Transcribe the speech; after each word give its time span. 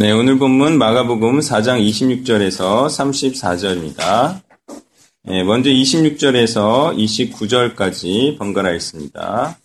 네, 0.00 0.12
오늘 0.12 0.38
본문 0.38 0.78
마가복음 0.78 1.40
4장 1.40 1.84
26절에서 1.84 2.86
34절입니다. 2.86 4.40
네, 5.24 5.42
먼저 5.42 5.70
26절에서 5.70 6.96
29절까지 6.96 8.38
번갈아 8.38 8.74
있습니다. 8.74 9.58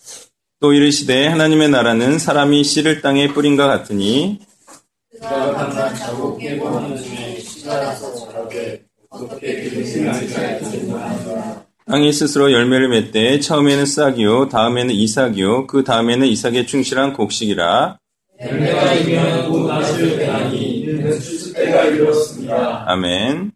또 0.60 0.74
이르시되 0.74 1.28
하나님의 1.28 1.70
나라는 1.70 2.18
사람이 2.18 2.64
씨를 2.64 3.02
땅에 3.02 3.28
뿌린과 3.28 3.68
같으니 3.68 4.40
땅이 11.86 12.12
스스로 12.12 12.52
열매를 12.52 12.90
맺되 12.90 13.40
처음에는 13.40 13.86
싹이요 13.86 14.50
다음에는 14.50 14.96
이삭이요 14.96 15.68
그 15.68 15.84
다음에는 15.84 16.26
이삭의 16.26 16.66
충실한 16.66 17.14
곡식이라 17.14 18.00
아멘. 22.88 23.52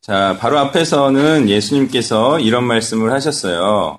자, 0.00 0.36
바로 0.38 0.58
앞에서는 0.58 1.48
예수님께서 1.48 2.40
이런 2.40 2.64
말씀을 2.64 3.12
하셨어요. 3.12 3.98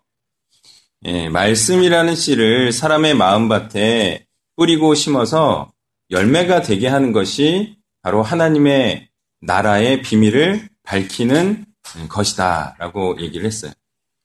예, 1.06 1.30
말씀이라는 1.30 2.16
씨를 2.16 2.72
사람의 2.72 3.14
마음밭에 3.16 4.26
뿌리고 4.56 4.96
심어서 4.96 5.72
열매가 6.12 6.62
되게 6.62 6.88
하는 6.88 7.12
것이 7.12 7.78
바로 8.02 8.24
하나님의 8.24 9.10
나라의 9.42 10.02
비밀을 10.02 10.70
밝히는 10.84 11.66
것이다. 12.10 12.76
라고 12.80 13.20
얘기를 13.20 13.46
했어요. 13.46 13.72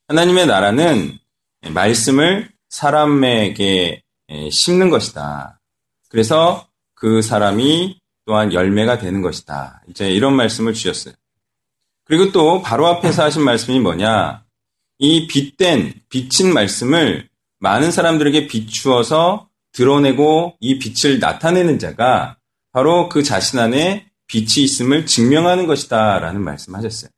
하나님의 0.08 0.46
나라는 0.46 1.18
말씀을 1.68 2.50
사람에게 2.68 4.02
심는 4.50 4.90
것이다. 4.90 5.59
그래서 6.11 6.69
그 6.94 7.22
사람이 7.22 7.98
또한 8.27 8.53
열매가 8.53 8.98
되는 8.98 9.22
것이다. 9.22 9.83
이제 9.89 10.11
이런 10.11 10.34
말씀을 10.36 10.75
주셨어요. 10.75 11.14
그리고 12.05 12.33
또 12.33 12.61
바로 12.61 12.86
앞에서 12.89 13.25
하신 13.25 13.42
말씀이 13.42 13.80
뭐냐? 13.80 14.44
이 14.98 15.27
빛된, 15.27 15.94
비친 16.11 16.53
말씀을 16.53 17.28
많은 17.61 17.91
사람들에게 17.91 18.48
비추어서 18.48 19.48
드러내고 19.72 20.56
이 20.61 20.78
빛을 20.78 21.20
나타내는 21.20 21.78
자가 21.78 22.36
바로 22.72 23.08
그 23.08 23.22
자신 23.22 23.58
안에 23.58 24.11
빛이 24.27 24.64
있음을 24.64 25.06
증명하는 25.06 25.66
것이다. 25.66 26.19
라는 26.19 26.42
말씀 26.42 26.75
하셨어요. 26.75 27.11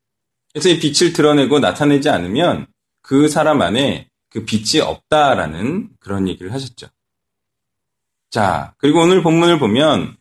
그래서 0.53 0.69
이 0.69 0.79
빛을 0.79 1.13
드러내고 1.13 1.59
나타내지 1.59 2.09
않으면 2.09 2.67
그 3.01 3.29
사람 3.29 3.63
안에 3.63 4.09
그 4.31 4.45
빛이 4.45 4.81
없다라는 4.81 5.91
그런 5.99 6.29
얘기를 6.29 6.53
하셨죠. 6.53 6.89
자, 8.33 8.73
그리고 8.79 9.03
오늘 9.03 9.23
본문을 9.23 9.59
보면 9.59 10.17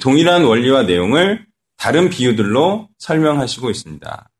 동일한 0.00 0.44
원리와 0.44 0.84
내용을 0.84 1.46
다른 1.76 2.08
비유들로 2.08 2.88
설명하시고 2.96 3.68
있습니다. 3.68 4.30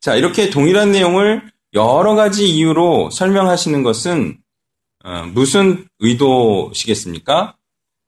자, 0.00 0.14
이렇게 0.14 0.48
동일한 0.48 0.90
내용을 0.90 1.42
여러 1.74 2.14
가지 2.14 2.48
이유로 2.48 3.10
설명하시는 3.10 3.82
것은 3.82 4.38
어, 5.04 5.24
무슨 5.34 5.86
의도시겠습니까? 5.98 7.58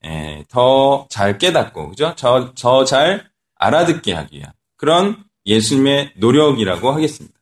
예, 0.07 0.45
더잘 0.49 1.37
깨닫고, 1.37 1.91
그죠? 1.91 2.15
저, 2.17 2.55
저잘 2.55 3.29
알아듣게 3.57 4.15
하기 4.15 4.39
위한 4.39 4.51
그런 4.79 5.25
예수님의 5.45 6.15
노력이라고 6.17 6.91
하겠습니다. 6.91 7.39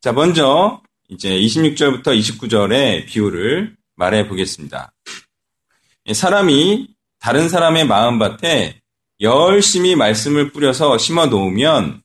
자, 0.00 0.12
먼저 0.12 0.80
이제 1.10 1.38
26절부터 1.38 2.18
29절의 2.18 3.06
비유를 3.06 3.76
말해 3.94 4.26
보겠습니다. 4.26 4.94
사람이 6.12 6.88
다른 7.18 7.48
사람의 7.48 7.86
마음밭에 7.86 8.80
열심히 9.20 9.96
말씀을 9.96 10.52
뿌려서 10.52 10.98
심어 10.98 11.26
놓으면 11.26 12.02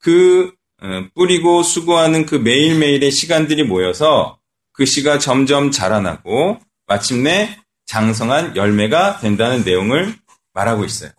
그 0.00 0.52
어, 0.82 1.06
뿌리고 1.14 1.62
수고하는 1.62 2.26
그 2.26 2.34
매일매일의 2.34 3.10
시간들이 3.10 3.62
모여서 3.62 4.38
그 4.72 4.84
씨가 4.84 5.18
점점 5.18 5.70
자라나고 5.70 6.60
마침내 6.86 7.56
장성한 7.86 8.56
열매가 8.56 9.20
된다는 9.20 9.64
내용을 9.64 10.14
말하고 10.52 10.84
있어요. 10.84 11.10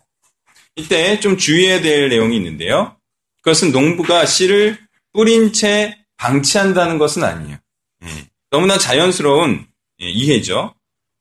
이때 0.76 1.20
좀 1.20 1.38
주의해야 1.38 1.82
될 1.82 2.10
내용이 2.10 2.36
있는데요. 2.38 2.96
그것은 3.42 3.72
농부가 3.72 4.26
씨를 4.26 4.78
뿌린 5.14 5.54
채 5.54 5.98
방치한다는 6.18 6.98
것은 6.98 7.24
아니에요. 7.24 7.58
예, 8.04 8.28
너무나 8.52 8.78
자연스러운 8.78 9.66
예, 10.02 10.10
이해죠. 10.10 10.76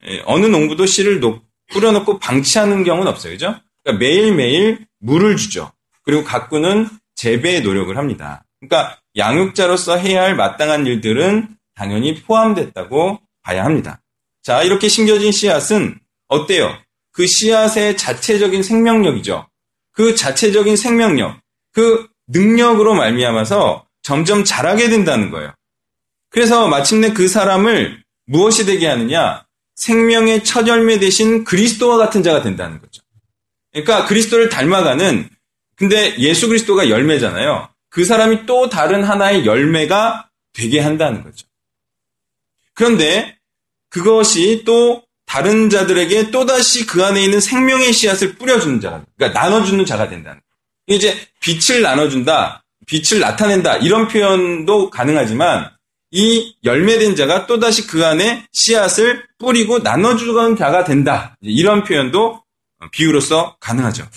예, 0.08 0.22
어느 0.26 0.46
농부도 0.46 0.86
씨를 0.86 1.20
뿌려놓고 1.72 2.18
방치하는 2.18 2.84
경우는 2.84 3.10
없어요. 3.10 3.32
그죠? 3.32 3.56
그러니까 3.82 4.04
매일매일 4.04 4.86
물을 4.98 5.36
주죠. 5.36 5.72
그리고 6.02 6.24
가꾸는 6.24 6.88
재배의 7.14 7.62
노력을 7.62 7.96
합니다. 7.96 8.44
그러니까 8.60 8.98
양육자로서 9.16 9.96
해야 9.96 10.22
할 10.22 10.36
마땅한 10.36 10.86
일들은 10.86 11.48
당연히 11.74 12.22
포함됐다고 12.22 13.20
봐야 13.42 13.64
합니다. 13.64 14.00
자, 14.42 14.62
이렇게 14.62 14.88
심겨진 14.88 15.32
씨앗은 15.32 15.98
어때요? 16.28 16.76
그 17.12 17.26
씨앗의 17.26 17.96
자체적인 17.96 18.62
생명력이죠. 18.62 19.48
그 19.92 20.14
자체적인 20.14 20.76
생명력, 20.76 21.40
그 21.72 22.06
능력으로 22.28 22.94
말미암아서 22.94 23.86
점점 24.02 24.44
자라게 24.44 24.88
된다는 24.88 25.30
거예요. 25.30 25.54
그래서 26.28 26.68
마침내 26.68 27.12
그 27.12 27.28
사람을 27.28 28.02
무엇이 28.26 28.66
되게 28.66 28.86
하느냐? 28.86 29.45
생명의 29.76 30.42
첫 30.42 30.66
열매 30.66 30.98
대신 30.98 31.44
그리스도와 31.44 31.96
같은 31.98 32.22
자가 32.22 32.42
된다는 32.42 32.80
거죠. 32.80 33.02
그러니까 33.72 34.06
그리스도를 34.06 34.48
닮아가는 34.48 35.28
근데 35.76 36.16
예수 36.18 36.48
그리스도가 36.48 36.88
열매잖아요. 36.88 37.68
그 37.90 38.04
사람이 38.04 38.46
또 38.46 38.68
다른 38.68 39.04
하나의 39.04 39.46
열매가 39.46 40.28
되게 40.52 40.80
한다는 40.80 41.22
거죠. 41.22 41.46
그런데 42.72 43.36
그것이 43.90 44.62
또 44.64 45.04
다른 45.26 45.68
자들에게 45.68 46.30
또다시 46.30 46.86
그 46.86 47.04
안에 47.04 47.22
있는 47.22 47.40
생명의 47.40 47.92
씨앗을 47.92 48.36
뿌려주는 48.36 48.80
자가, 48.80 49.04
그러니까 49.16 49.38
나눠주는 49.38 49.84
자가 49.84 50.08
된다는 50.08 50.40
거예요. 50.40 50.98
이제 50.98 51.18
빛을 51.40 51.82
나눠준다, 51.82 52.64
빛을 52.86 53.20
나타낸다, 53.20 53.78
이런 53.78 54.08
표현도 54.08 54.90
가능하지만 54.90 55.70
이 56.16 56.56
열매된 56.64 57.14
자가 57.14 57.46
또다시 57.46 57.86
그 57.86 58.06
안에 58.06 58.46
씨앗을 58.50 59.26
뿌리고 59.38 59.80
나눠주는 59.80 60.56
자가 60.56 60.84
된다. 60.84 61.36
이런 61.42 61.84
표현도 61.84 62.42
비유로서 62.90 63.58
가능하죠. 63.60 64.08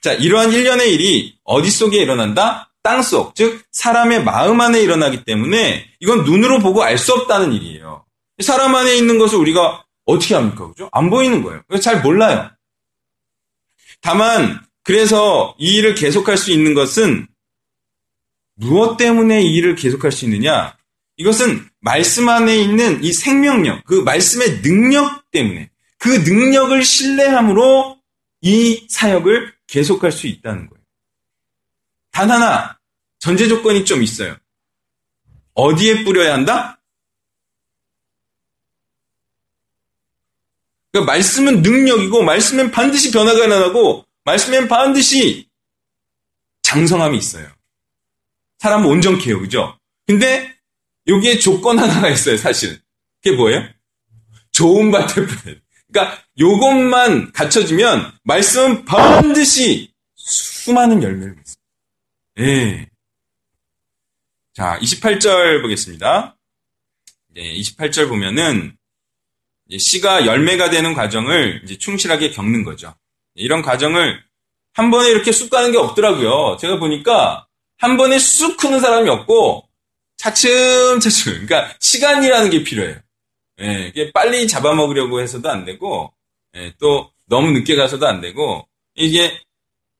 자, 0.00 0.14
이러한 0.14 0.52
일련의 0.52 0.94
일이 0.94 1.36
어디 1.44 1.70
속에 1.70 1.98
일어난다? 1.98 2.72
땅 2.82 3.02
속, 3.02 3.34
즉 3.34 3.62
사람의 3.70 4.24
마음 4.24 4.62
안에 4.62 4.80
일어나기 4.82 5.24
때문에 5.24 5.90
이건 6.00 6.24
눈으로 6.24 6.60
보고 6.60 6.82
알 6.82 6.96
수 6.96 7.12
없다는 7.12 7.52
일이에요. 7.52 8.06
사람 8.42 8.74
안에 8.74 8.96
있는 8.96 9.18
것을 9.18 9.36
우리가 9.38 9.84
어떻게 10.06 10.34
합니까? 10.34 10.68
그죠? 10.68 10.88
안 10.90 11.10
보이는 11.10 11.42
거예요. 11.42 11.62
잘 11.82 12.00
몰라요. 12.00 12.50
다만 14.00 14.60
그래서 14.82 15.54
이 15.58 15.76
일을 15.76 15.94
계속할 15.94 16.38
수 16.38 16.50
있는 16.50 16.72
것은 16.72 17.26
무엇 18.54 18.96
때문에 18.96 19.42
이 19.42 19.54
일을 19.54 19.74
계속할 19.74 20.12
수 20.12 20.24
있느냐? 20.24 20.76
이것은 21.16 21.68
말씀 21.80 22.28
안에 22.28 22.56
있는 22.56 23.02
이 23.04 23.12
생명력, 23.12 23.84
그 23.84 23.94
말씀의 23.94 24.62
능력 24.62 25.30
때문에 25.30 25.70
그 25.98 26.08
능력을 26.08 26.84
신뢰함으로 26.84 28.00
이 28.40 28.86
사역을 28.90 29.54
계속할 29.66 30.12
수 30.12 30.26
있다는 30.26 30.68
거예요. 30.68 30.84
단 32.10 32.30
하나 32.30 32.78
전제 33.18 33.48
조건이 33.48 33.84
좀 33.84 34.02
있어요. 34.02 34.36
어디에 35.54 36.04
뿌려야 36.04 36.34
한다? 36.34 36.80
그러니까 40.92 41.12
말씀은 41.12 41.62
능력이고 41.62 42.22
말씀엔 42.22 42.70
반드시 42.70 43.10
변화가 43.10 43.44
일어나고 43.44 44.04
말씀엔 44.24 44.68
반드시 44.68 45.48
장성함이 46.62 47.18
있어요. 47.18 47.48
사람 48.58 48.86
온전케 48.86 49.30
해요. 49.30 49.40
그죠? 49.40 49.78
근데 50.06 50.53
여기에 51.06 51.38
조건 51.38 51.78
하나가 51.78 52.08
있어요, 52.08 52.36
사실은. 52.36 52.78
그게 53.22 53.36
뭐예요? 53.36 53.62
좋은 54.52 54.90
뿌려야 54.90 55.06
돼. 55.06 55.60
그러니까 55.90 56.22
요것만 56.38 57.32
갖춰지면 57.32 58.12
말씀은 58.24 58.84
반드시 58.84 59.92
수많은 60.16 61.02
열매를 61.02 61.34
맺습니다. 61.34 61.60
예. 62.40 62.88
자, 64.54 64.78
28절 64.80 65.62
보겠습니다. 65.62 66.36
네, 67.28 67.54
28절 67.54 68.08
보면은 68.08 68.76
씨가 69.76 70.26
열매가 70.26 70.70
되는 70.70 70.94
과정을 70.94 71.62
이제 71.64 71.76
충실하게 71.78 72.30
겪는 72.30 72.64
거죠. 72.64 72.94
이런 73.34 73.62
과정을 73.62 74.22
한 74.72 74.90
번에 74.90 75.10
이렇게 75.10 75.32
쑥 75.32 75.50
가는 75.50 75.72
게 75.72 75.78
없더라고요. 75.78 76.58
제가 76.60 76.78
보니까 76.78 77.46
한 77.78 77.96
번에 77.96 78.18
쑥 78.18 78.56
크는 78.56 78.80
사람이 78.80 79.08
없고 79.08 79.68
차츰 80.24 81.00
차츰 81.00 81.46
그러니까 81.46 81.76
시간이라는 81.80 82.48
게 82.48 82.64
필요해요. 82.64 82.96
예, 83.60 83.88
이게 83.88 84.10
빨리 84.12 84.48
잡아먹으려고 84.48 85.20
해서도 85.20 85.50
안 85.50 85.66
되고 85.66 86.14
예, 86.56 86.72
또 86.78 87.12
너무 87.26 87.50
늦게 87.50 87.76
가서도 87.76 88.06
안 88.06 88.22
되고 88.22 88.66
이게 88.94 89.38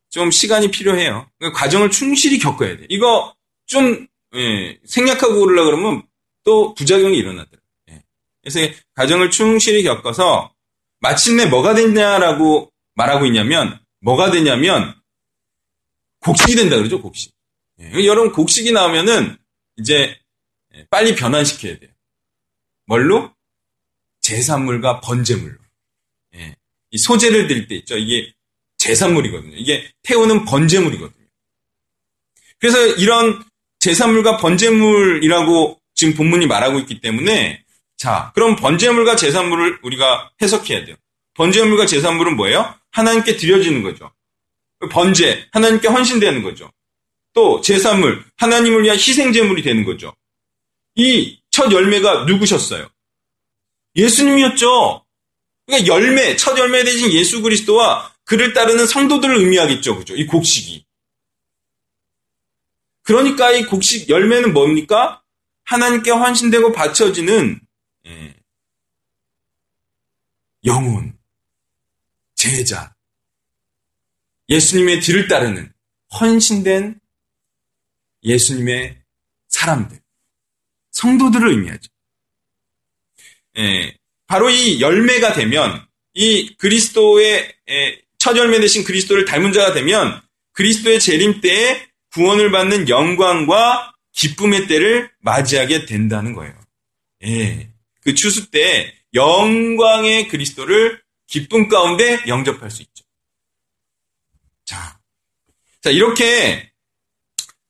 좀 0.09 0.31
시간이 0.31 0.71
필요해요. 0.71 1.29
그러니까 1.38 1.59
과정을 1.59 1.91
충실히 1.91 2.38
겪어야 2.38 2.79
돼. 2.79 2.87
이거 2.88 3.35
좀 3.67 4.06
예, 4.35 4.79
생략하고 4.87 5.41
그러려 5.41 5.65
그러면 5.67 6.03
또 6.43 6.73
부작용이 6.73 7.19
일어나더라고요. 7.19 7.61
예. 7.91 8.03
그래서 8.43 8.73
과정을 8.94 9.31
충실히 9.31 9.82
겪어서 9.82 10.55
마침내 11.00 11.44
뭐가 11.44 11.75
됐냐라고 11.75 12.73
말하고 12.94 13.27
있냐면 13.27 13.79
뭐가 14.00 14.31
되냐면 14.31 14.94
곡식이 16.20 16.55
된다 16.56 16.77
그러죠 16.77 17.03
곡식. 17.03 17.31
예. 17.81 18.06
여러분 18.06 18.32
곡식이 18.32 18.73
나오면은 18.73 19.37
이제 19.79 20.19
빨리 20.91 21.15
변환시켜야 21.15 21.79
돼요. 21.79 21.91
뭘로? 22.87 23.32
제산물과 24.21 25.00
번제물로. 25.00 25.56
예. 26.37 26.56
이 26.91 26.99
소재를 26.99 27.47
드릴 27.47 27.67
때 27.69 27.76
있죠. 27.76 27.97
이게 27.97 28.32
제산물이거든요. 28.79 29.56
이게 29.56 29.91
태우는 30.03 30.44
번제물이거든요. 30.44 31.26
그래서 32.59 32.87
이런 32.97 33.43
제산물과 33.81 34.38
번제물이라고 34.38 35.81
지금 35.94 36.15
본문이 36.15 36.47
말하고 36.47 36.79
있기 36.81 37.00
때문에 37.00 37.65
자, 37.97 38.32
그럼 38.35 38.56
번제물과 38.56 39.17
제산물을 39.17 39.81
우리가 39.82 40.32
해석해야 40.43 40.85
돼요. 40.85 40.97
번제물과 41.35 41.87
제산물은 41.87 42.37
뭐예요? 42.37 42.75
하나님께 42.91 43.37
드려지는 43.37 43.82
거죠. 43.82 44.12
번제, 44.91 45.49
하나님께 45.53 45.88
헌신되는 45.88 46.43
거죠. 46.43 46.70
또 47.35 47.61
제산물, 47.61 48.25
하나님을 48.37 48.85
위한 48.85 48.97
희생제물이 48.97 49.63
되는 49.63 49.85
거죠. 49.85 50.15
이 50.95 51.45
첫 51.55 51.71
열매가 51.71 52.25
누구셨어요? 52.25 52.89
예수님이었죠. 53.95 55.05
그러니까 55.67 55.87
열매, 55.87 56.35
첫 56.35 56.59
열매 56.59 56.83
대신 56.83 57.13
예수 57.13 57.43
그리스도와 57.43 58.13
그를 58.25 58.53
따르는 58.53 58.89
성도들을 58.89 59.37
의미하겠죠. 59.37 59.97
그죠? 59.97 60.17
이 60.17 60.27
곡식이. 60.27 60.85
그러니까 63.03 63.53
이 63.53 63.67
곡식 63.67 64.09
열매는 64.09 64.53
뭡니까? 64.53 65.23
하나님께 65.63 66.11
헌신되고 66.11 66.73
바쳐지는 66.73 67.61
예, 68.07 68.35
영혼, 70.65 71.17
제자, 72.35 72.97
예수님의 74.49 75.03
뒤를 75.03 75.29
따르는 75.29 75.73
헌신된 76.19 76.99
예수님의 78.25 78.99
사람들, 79.49 79.99
성도들을 80.93 81.49
의미하죠. 81.49 81.88
예, 83.59 83.97
바로 84.26 84.50
이 84.50 84.81
열매가 84.81 85.35
되면 85.35 85.87
이 86.15 86.55
그리스도의 86.56 87.55
예, 87.69 88.03
첫 88.19 88.37
열매 88.37 88.61
대신 88.61 88.85
그리스도를 88.85 89.25
닮은 89.25 89.53
자가 89.53 89.75
되면 89.75 90.21
그리스도의 90.53 91.00
재림 91.00 91.41
때에 91.41 91.87
구원을 92.12 92.50
받는 92.50 92.88
영광과 92.88 93.93
기쁨의 94.12 94.67
때를 94.69 95.11
맞이하게 95.20 95.87
된다는 95.87 96.32
거예요. 96.32 96.55
예. 97.25 97.70
그 98.00 98.15
추수 98.15 98.50
때 98.50 98.94
영광의 99.15 100.29
그리스도를 100.29 101.03
기쁨 101.27 101.69
가운데 101.69 102.23
영접할 102.27 102.70
수 102.70 102.82
있죠. 102.82 103.05
자. 104.65 104.99
자, 105.81 105.91
이렇게 105.91 106.70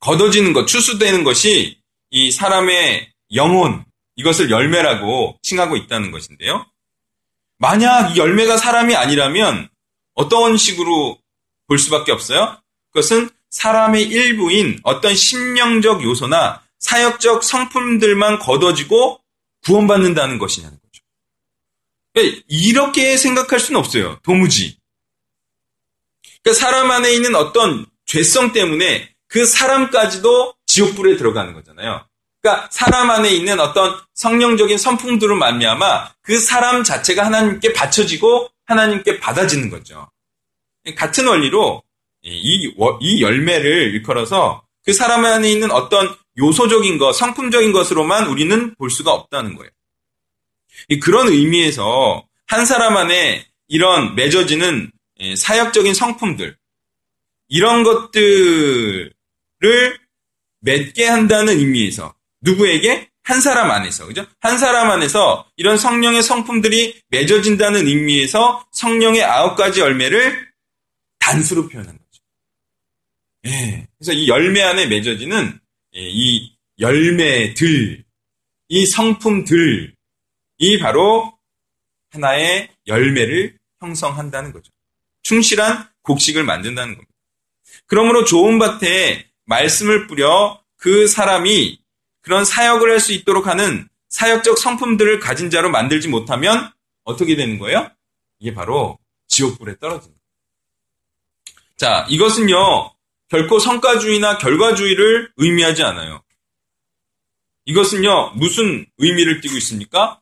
걷어지는 0.04 0.52
것, 0.52 0.66
추수되는 0.66 1.24
것이 1.24 1.78
이 2.10 2.30
사람의 2.30 3.10
영혼, 3.34 3.86
이것을 4.16 4.50
열매라고 4.50 5.38
칭하고 5.42 5.76
있다는 5.76 6.10
것인데요. 6.10 6.66
만약 7.56 8.14
이 8.14 8.18
열매가 8.18 8.58
사람이 8.58 8.94
아니라면 8.94 9.70
어떤 10.12 10.58
식으로 10.58 11.18
볼 11.66 11.78
수밖에 11.78 12.12
없어요? 12.12 12.60
그것은 12.92 13.30
사람의 13.48 14.02
일부인 14.02 14.78
어떤 14.82 15.16
심령적 15.16 16.04
요소나 16.04 16.62
사역적 16.80 17.42
성품들만 17.42 18.40
걷어지고 18.40 19.20
구원받는다는 19.64 20.36
것이냐는 20.36 20.78
거죠. 22.12 22.34
이렇게 22.46 23.16
생각할 23.16 23.58
수는 23.58 23.80
없어요. 23.80 24.18
도무지. 24.22 24.76
그러니까 26.42 26.60
사람 26.60 26.90
안에 26.90 27.14
있는 27.14 27.34
어떤 27.34 27.86
죄성 28.04 28.52
때문에 28.52 29.13
그 29.34 29.44
사람까지도 29.44 30.54
지옥불에 30.64 31.16
들어가는 31.16 31.54
거잖아요. 31.54 32.06
그러니까 32.40 32.68
사람 32.70 33.10
안에 33.10 33.30
있는 33.30 33.58
어떤 33.58 33.98
성령적인 34.14 34.78
선풍들을 34.78 35.34
말미암아 35.34 36.12
그 36.22 36.38
사람 36.38 36.84
자체가 36.84 37.26
하나님께 37.26 37.72
바쳐지고 37.72 38.48
하나님께 38.66 39.18
받아지는 39.18 39.70
거죠. 39.70 40.08
같은 40.94 41.26
원리로 41.26 41.82
이, 42.22 42.72
이 43.00 43.22
열매를 43.22 43.94
일컬어서 43.94 44.62
그 44.84 44.92
사람 44.92 45.24
안에 45.24 45.50
있는 45.50 45.72
어떤 45.72 46.14
요소적인 46.38 46.98
것, 46.98 47.12
성품적인 47.14 47.72
것으로만 47.72 48.28
우리는 48.28 48.76
볼 48.76 48.88
수가 48.88 49.12
없다는 49.12 49.56
거예요. 49.56 49.70
그런 51.02 51.26
의미에서 51.26 52.24
한 52.46 52.64
사람 52.66 52.96
안에 52.96 53.48
이런 53.66 54.14
맺어지는 54.14 54.92
예, 55.18 55.34
사역적인 55.34 55.92
성품들, 55.92 56.56
이런 57.48 57.82
것들을 57.82 59.13
맺게 60.60 61.06
한다는 61.06 61.58
의미에서 61.58 62.14
누구에게? 62.40 63.08
한 63.22 63.40
사람 63.40 63.70
안에서, 63.70 64.06
그죠? 64.06 64.26
한 64.40 64.58
사람 64.58 64.90
안에서 64.90 65.50
이런 65.56 65.78
성령의 65.78 66.22
성품들이 66.22 67.00
맺어진다는 67.08 67.86
의미에서 67.86 68.66
성령의 68.70 69.24
아홉 69.24 69.56
가지 69.56 69.80
열매를 69.80 70.46
단수로 71.20 71.68
표현한 71.68 71.96
거죠. 71.96 72.22
예. 73.46 73.86
그래서 73.98 74.12
이 74.12 74.28
열매 74.28 74.60
안에 74.60 74.86
맺어지는 74.86 75.58
예, 75.96 76.00
이 76.00 76.54
열매들, 76.78 78.04
이 78.68 78.86
성품들이 78.86 79.94
바로 80.80 81.32
하나의 82.10 82.68
열매를 82.86 83.56
형성한다는 83.80 84.52
거죠. 84.52 84.70
충실한 85.22 85.88
곡식을 86.02 86.44
만든다는 86.44 86.94
겁니다. 86.94 87.12
그러므로 87.86 88.24
좋은 88.24 88.58
밭에 88.58 89.26
말씀을 89.44 90.06
뿌려 90.06 90.60
그 90.76 91.06
사람이 91.06 91.80
그런 92.20 92.44
사역을 92.44 92.90
할 92.90 93.00
수 93.00 93.12
있도록 93.12 93.46
하는 93.46 93.88
사역적 94.08 94.58
성품들을 94.58 95.18
가진 95.20 95.50
자로 95.50 95.70
만들지 95.70 96.08
못하면 96.08 96.72
어떻게 97.02 97.36
되는 97.36 97.58
거예요? 97.58 97.90
이게 98.38 98.54
바로 98.54 98.98
지옥불에 99.28 99.78
떨어집니다. 99.78 100.22
자, 101.76 102.06
이것은요, 102.08 102.92
결코 103.28 103.58
성과주의나 103.58 104.38
결과주의를 104.38 105.32
의미하지 105.36 105.82
않아요. 105.82 106.22
이것은요, 107.64 108.34
무슨 108.36 108.86
의미를 108.98 109.40
띠고 109.40 109.56
있습니까? 109.56 110.20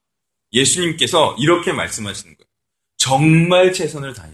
예수님께서 0.52 1.36
이렇게 1.38 1.72
말씀하시는 1.72 2.36
거예요. 2.36 2.48
정말 2.96 3.72
최선을 3.72 4.14
다해. 4.14 4.32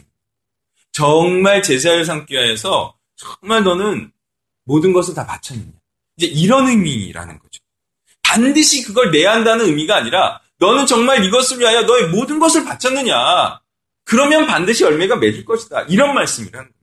정말 0.92 1.62
제자를 1.62 2.04
삼기 2.04 2.34
위해서 2.34 2.96
정말 3.16 3.64
너는 3.64 4.12
모든 4.68 4.92
것을 4.92 5.14
다 5.14 5.26
바쳤느냐. 5.26 5.72
이제 6.18 6.26
이런 6.26 6.68
의미라는 6.68 7.38
거죠. 7.38 7.60
반드시 8.22 8.82
그걸 8.82 9.10
내야 9.10 9.32
한다는 9.32 9.64
의미가 9.64 9.96
아니라 9.96 10.40
너는 10.58 10.86
정말 10.86 11.24
이것을 11.24 11.58
위하여 11.58 11.82
너의 11.82 12.08
모든 12.08 12.38
것을 12.38 12.64
바쳤느냐. 12.64 13.60
그러면 14.04 14.46
반드시 14.46 14.84
열매가 14.84 15.16
맺을 15.16 15.44
것이다. 15.44 15.82
이런 15.82 16.14
말씀이라는 16.14 16.70
거예요. 16.70 16.78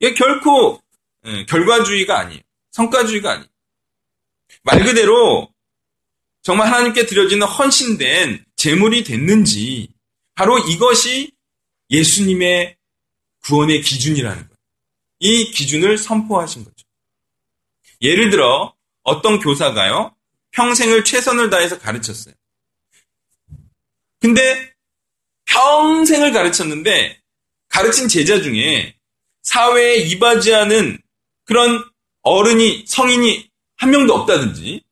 이게 0.00 0.14
결코 0.14 0.82
예, 1.24 1.46
결과주의가 1.46 2.18
아니에요. 2.18 2.40
성과주의가 2.72 3.30
아니에요. 3.30 3.48
말 4.64 4.84
그대로 4.84 5.48
정말 6.42 6.72
하나님께 6.72 7.06
드려지는 7.06 7.46
헌신된 7.46 8.44
제물이 8.56 9.04
됐는지 9.04 9.88
바로 10.34 10.58
이것이 10.58 11.30
예수님의 11.90 12.76
구원의 13.44 13.82
기준이라는 13.82 14.36
거예요. 14.36 14.52
이 15.20 15.52
기준을 15.52 15.98
선포하신 15.98 16.64
거죠. 16.64 16.71
예를 18.02 18.30
들어 18.30 18.74
어떤 19.02 19.38
교사가요 19.38 20.14
평생을 20.52 21.04
최선을 21.04 21.50
다해서 21.50 21.78
가르쳤어요. 21.78 22.34
근데 24.20 24.72
평생을 25.46 26.32
가르쳤는데 26.32 27.20
가르친 27.68 28.08
제자 28.08 28.40
중에 28.40 28.94
사회에 29.42 29.96
이바지하는 29.96 30.98
그런 31.44 31.84
어른이, 32.22 32.84
성인이 32.86 33.50
한 33.76 33.90
명도 33.90 34.14
없다든지, 34.14 34.82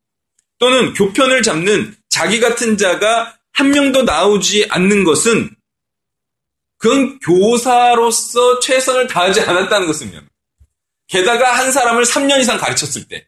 또는 0.59 0.93
교편을 0.95 1.43
잡는 1.43 1.97
자기 2.09 2.41
같은 2.41 2.77
자가 2.77 3.39
한 3.53 3.71
명도 3.71 4.03
나오지 4.03 4.67
않는 4.69 5.05
것은 5.05 5.55
그건 6.77 7.19
교사로서 7.21 8.59
최선을 8.61 9.07
다하지 9.07 9.43
않았다는 9.43 9.87
것입니다. 9.87 10.23
게다가 11.11 11.59
한 11.59 11.73
사람을 11.73 12.05
3년 12.05 12.41
이상 12.41 12.57
가르쳤을 12.57 13.09
때, 13.09 13.27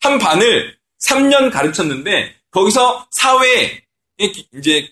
한 0.00 0.18
반을 0.18 0.78
3년 1.00 1.52
가르쳤는데, 1.52 2.34
거기서 2.50 3.08
사회에, 3.10 3.82
이제, 4.18 4.88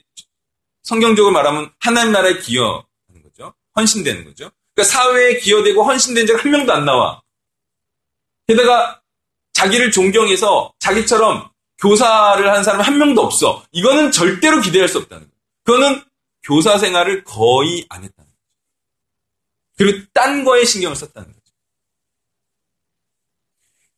성경적으로 0.82 1.32
말하면 1.32 1.72
하나님 1.78 2.12
나라에 2.12 2.38
기여하는 2.38 3.22
거죠. 3.22 3.54
헌신되는 3.76 4.24
거죠. 4.24 4.50
그러니까 4.74 4.92
사회에 4.92 5.38
기여되고 5.38 5.82
헌신된 5.82 6.26
자가 6.26 6.42
한 6.42 6.50
명도 6.50 6.72
안 6.72 6.84
나와. 6.84 7.22
게다가 8.48 9.00
자기를 9.52 9.90
존경해서 9.90 10.74
자기처럼 10.78 11.48
교사를 11.78 12.48
하는 12.48 12.62
사람이 12.62 12.84
한 12.84 12.98
명도 12.98 13.22
없어. 13.22 13.64
이거는 13.72 14.10
절대로 14.10 14.60
기대할 14.60 14.88
수 14.88 14.98
없다는 14.98 15.22
거예요. 15.22 15.42
그거는 15.64 16.04
교사 16.42 16.78
생활을 16.78 17.24
거의 17.24 17.86
안 17.88 18.04
했다는 18.04 18.30
거죠. 18.30 18.40
그리고 19.76 20.06
딴 20.12 20.44
거에 20.44 20.64
신경을 20.64 20.94
썼다는 20.94 21.28
거죠. 21.28 21.35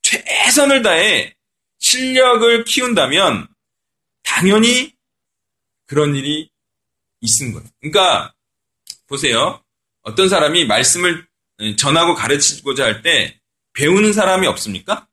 최선을 0.09 0.83
다해 0.83 1.35
실력을 1.81 2.65
키운다면 2.65 3.47
당연히 4.23 4.95
그런 5.87 6.15
일이 6.17 6.50
있는 7.21 7.53
거예요. 7.53 7.69
그러니까 7.81 8.33
보세요. 9.07 9.62
어떤 10.03 10.29
사람이 10.29 10.65
말씀을 10.67 11.27
전하고 11.77 12.15
가르치고자 12.15 12.85
할 12.85 13.03
때 13.03 13.38
배우는 13.75 14.12
사람이 14.12 14.47
없습니까? 14.47 15.07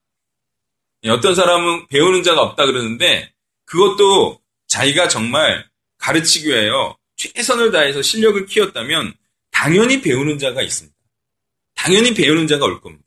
예, 1.03 1.09
어떤 1.09 1.35
사람은 1.35 1.87
배우는 1.87 2.23
자가 2.23 2.41
없다 2.41 2.65
그러는데 2.65 3.31
그것도 3.65 4.41
자기가 4.67 5.07
정말 5.07 5.67
가르치기 5.97 6.47
위하여 6.47 6.97
최선을 7.17 7.71
다해서 7.71 8.01
실력을 8.01 8.43
키웠다면 8.45 9.13
당연히 9.51 10.01
배우는 10.01 10.39
자가 10.39 10.61
있습니다. 10.61 10.95
당연히 11.75 12.13
배우는 12.13 12.47
자가 12.47 12.65
올 12.65 12.81
겁니다. 12.81 13.04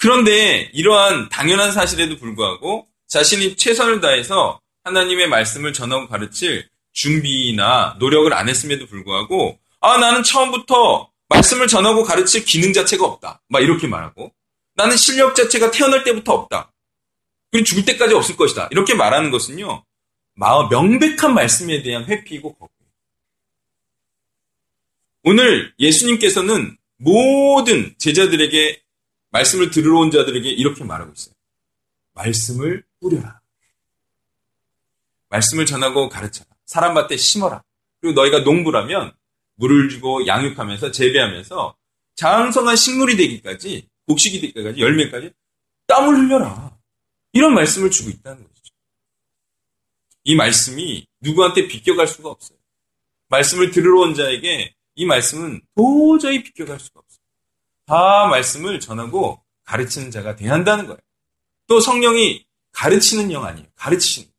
그런데 0.00 0.70
이러한 0.72 1.28
당연한 1.28 1.72
사실에도 1.72 2.16
불구하고 2.16 2.88
자신이 3.06 3.56
최선을 3.56 4.00
다해서 4.00 4.58
하나님의 4.82 5.28
말씀을 5.28 5.74
전하고 5.74 6.08
가르칠 6.08 6.66
준비나 6.92 7.96
노력을 7.98 8.32
안 8.32 8.48
했음에도 8.48 8.86
불구하고 8.86 9.58
아 9.80 9.98
나는 9.98 10.22
처음부터 10.22 11.10
말씀을 11.28 11.68
전하고 11.68 12.02
가르칠 12.04 12.46
기능 12.46 12.72
자체가 12.72 13.04
없다. 13.04 13.42
막 13.48 13.60
이렇게 13.60 13.86
말하고 13.86 14.32
나는 14.74 14.96
실력 14.96 15.34
자체가 15.34 15.70
태어날 15.70 16.02
때부터 16.02 16.32
없다. 16.32 16.72
그리고 17.50 17.64
죽을 17.64 17.84
때까지 17.84 18.14
없을 18.14 18.36
것이다. 18.36 18.68
이렇게 18.70 18.94
말하는 18.94 19.30
것은요. 19.30 19.84
명백한 20.70 21.34
말씀에 21.34 21.82
대한 21.82 22.06
회피이고 22.06 22.54
거부예요. 22.54 22.90
오늘 25.24 25.74
예수님께서는 25.78 26.78
모든 26.96 27.94
제자들에게 27.98 28.80
말씀을 29.30 29.70
들으러 29.70 30.00
온 30.00 30.10
자들에게 30.10 30.48
이렇게 30.50 30.84
말하고 30.84 31.12
있어요. 31.12 31.34
말씀을 32.14 32.84
뿌려라. 33.00 33.40
말씀을 35.28 35.66
전하고 35.66 36.08
가르쳐라. 36.08 36.48
사람밭에 36.66 37.16
심어라. 37.16 37.62
그리고 38.00 38.20
너희가 38.20 38.40
농부라면 38.40 39.12
물을 39.54 39.88
주고 39.88 40.26
양육하면서 40.26 40.90
재배하면서 40.90 41.76
장성한 42.16 42.76
식물이 42.76 43.16
되기까지 43.16 43.88
곡식이 44.06 44.40
되기까지 44.40 44.80
열매까지 44.80 45.32
땀을 45.86 46.18
흘려라. 46.18 46.76
이런 47.32 47.54
말씀을 47.54 47.90
주고 47.90 48.10
있다는 48.10 48.42
거죠. 48.42 48.60
이 50.24 50.34
말씀이 50.34 51.06
누구한테 51.20 51.68
비껴갈 51.68 52.06
수가 52.06 52.30
없어요. 52.30 52.58
말씀을 53.28 53.70
들으러 53.70 54.00
온 54.00 54.14
자에게 54.14 54.74
이 54.96 55.06
말씀은 55.06 55.60
도저히 55.76 56.42
비껴갈 56.42 56.80
수가 56.80 56.99
없어요. 56.99 56.99
다 57.90 58.28
말씀을 58.28 58.78
전하고 58.78 59.42
가르치는 59.64 60.12
자가 60.12 60.36
돼야 60.36 60.52
한다는 60.52 60.86
거예요. 60.86 60.98
또 61.66 61.80
성령이 61.80 62.46
가르치는 62.70 63.32
영 63.32 63.44
아니에요. 63.44 63.66
가르치는. 63.74 64.30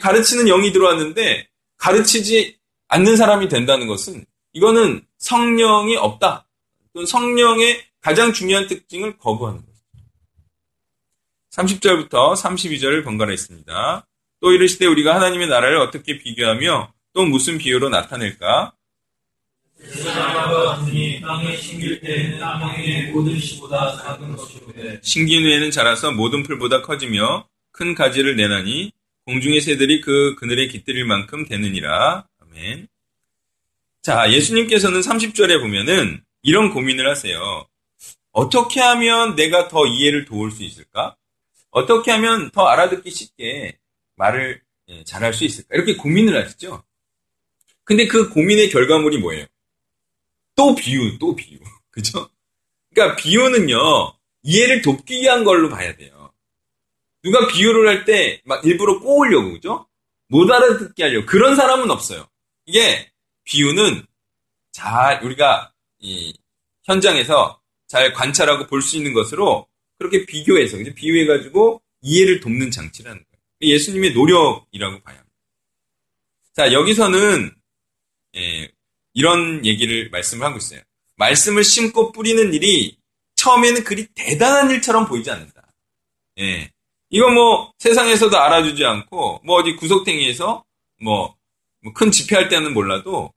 가르치는 0.00 0.46
영이 0.46 0.72
들어왔는데 0.72 1.48
가르치지 1.78 2.56
않는 2.86 3.16
사람이 3.16 3.48
된다는 3.48 3.88
것은 3.88 4.24
이거는 4.52 5.04
성령이 5.18 5.96
없다. 5.96 6.46
또는 6.92 7.06
성령의 7.06 7.84
가장 8.00 8.32
중요한 8.32 8.68
특징을 8.68 9.18
거부하는 9.18 9.62
것이죠. 9.66 9.84
30절부터 11.50 12.36
32절을 12.36 13.04
번갈아 13.04 13.32
있습니다. 13.32 14.06
또 14.40 14.52
이르시되 14.52 14.86
우리가 14.86 15.16
하나님의 15.16 15.48
나라를 15.48 15.78
어떻게 15.78 16.18
비교하며 16.18 16.92
또 17.14 17.24
무슨 17.24 17.58
비유로 17.58 17.88
나타낼까? 17.88 18.75
신긴 25.02 25.44
후에는 25.44 25.70
자라서 25.70 26.12
모든 26.12 26.42
풀보다 26.42 26.82
커지며 26.82 27.48
큰 27.72 27.94
가지를 27.94 28.36
내나니 28.36 28.92
공중의 29.26 29.60
새들이 29.60 30.00
그 30.00 30.34
그늘에 30.36 30.68
깃들일 30.68 31.04
만큼 31.04 31.46
되느니라. 31.46 32.26
아멘. 32.40 32.88
자, 34.02 34.30
예수님께서는 34.32 35.00
30절에 35.00 35.60
보면은 35.60 36.22
이런 36.42 36.70
고민을 36.70 37.08
하세요. 37.08 37.66
어떻게 38.32 38.80
하면 38.80 39.34
내가 39.34 39.68
더 39.68 39.86
이해를 39.86 40.24
도울 40.26 40.52
수 40.52 40.62
있을까? 40.62 41.16
어떻게 41.70 42.10
하면 42.12 42.50
더 42.50 42.66
알아듣기 42.66 43.10
쉽게 43.10 43.78
말을 44.16 44.60
예, 44.88 45.04
잘할 45.04 45.34
수 45.34 45.44
있을까? 45.44 45.74
이렇게 45.74 45.96
고민을 45.96 46.40
하시죠. 46.44 46.84
근데 47.82 48.06
그 48.06 48.28
고민의 48.30 48.70
결과물이 48.70 49.18
뭐예요? 49.18 49.46
또 50.56 50.74
비유, 50.74 51.18
또 51.18 51.34
비유. 51.36 51.58
그죠? 51.90 52.28
그러니까 52.94 53.16
비유는요, 53.16 53.76
이해를 54.42 54.82
돕기 54.82 55.20
위한 55.22 55.44
걸로 55.44 55.68
봐야 55.68 55.94
돼요. 55.96 56.32
누가 57.22 57.46
비유를 57.48 57.88
할 57.88 58.04
때 58.04 58.40
막 58.44 58.64
일부러 58.64 59.00
꼬으려고, 59.00 59.52
그죠? 59.52 59.86
못 60.28 60.50
알아듣게 60.50 61.02
하려고. 61.02 61.26
그런 61.26 61.56
사람은 61.56 61.90
없어요. 61.90 62.28
이게 62.66 63.10
비유는 63.44 64.06
잘 64.72 65.22
우리가 65.24 65.72
이 66.00 66.32
현장에서 66.84 67.60
잘 67.88 68.12
관찰하고 68.12 68.66
볼 68.66 68.82
수 68.82 68.96
있는 68.96 69.12
것으로 69.14 69.66
그렇게 69.98 70.26
비교해서 70.26 70.76
비유해가지고 70.94 71.80
이해를 72.02 72.40
돕는 72.40 72.70
장치라는 72.70 73.16
거예요. 73.18 73.74
예수님의 73.74 74.12
노력이라고 74.12 75.00
봐야 75.00 75.16
합니다. 75.16 75.36
자 76.54 76.72
여기서는 76.72 77.54
예, 78.36 78.70
이런 79.16 79.64
얘기를 79.66 80.08
말씀을 80.10 80.46
하고 80.46 80.58
있어요. 80.58 80.80
말씀을 81.16 81.64
심고 81.64 82.12
뿌리는 82.12 82.54
일이 82.54 82.96
처음에는 83.34 83.82
그리 83.82 84.06
대단한 84.14 84.70
일처럼 84.70 85.06
보이지 85.06 85.30
않는다. 85.30 85.62
예. 86.38 86.70
이거 87.10 87.30
뭐 87.30 87.72
세상에서도 87.78 88.36
알아주지 88.38 88.84
않고 88.84 89.40
뭐 89.44 89.56
어디 89.56 89.74
구석탱이에서 89.74 90.64
뭐 91.02 91.34
큰 91.94 92.10
집회할 92.10 92.48
때는 92.48 92.74
몰라도 92.74 93.32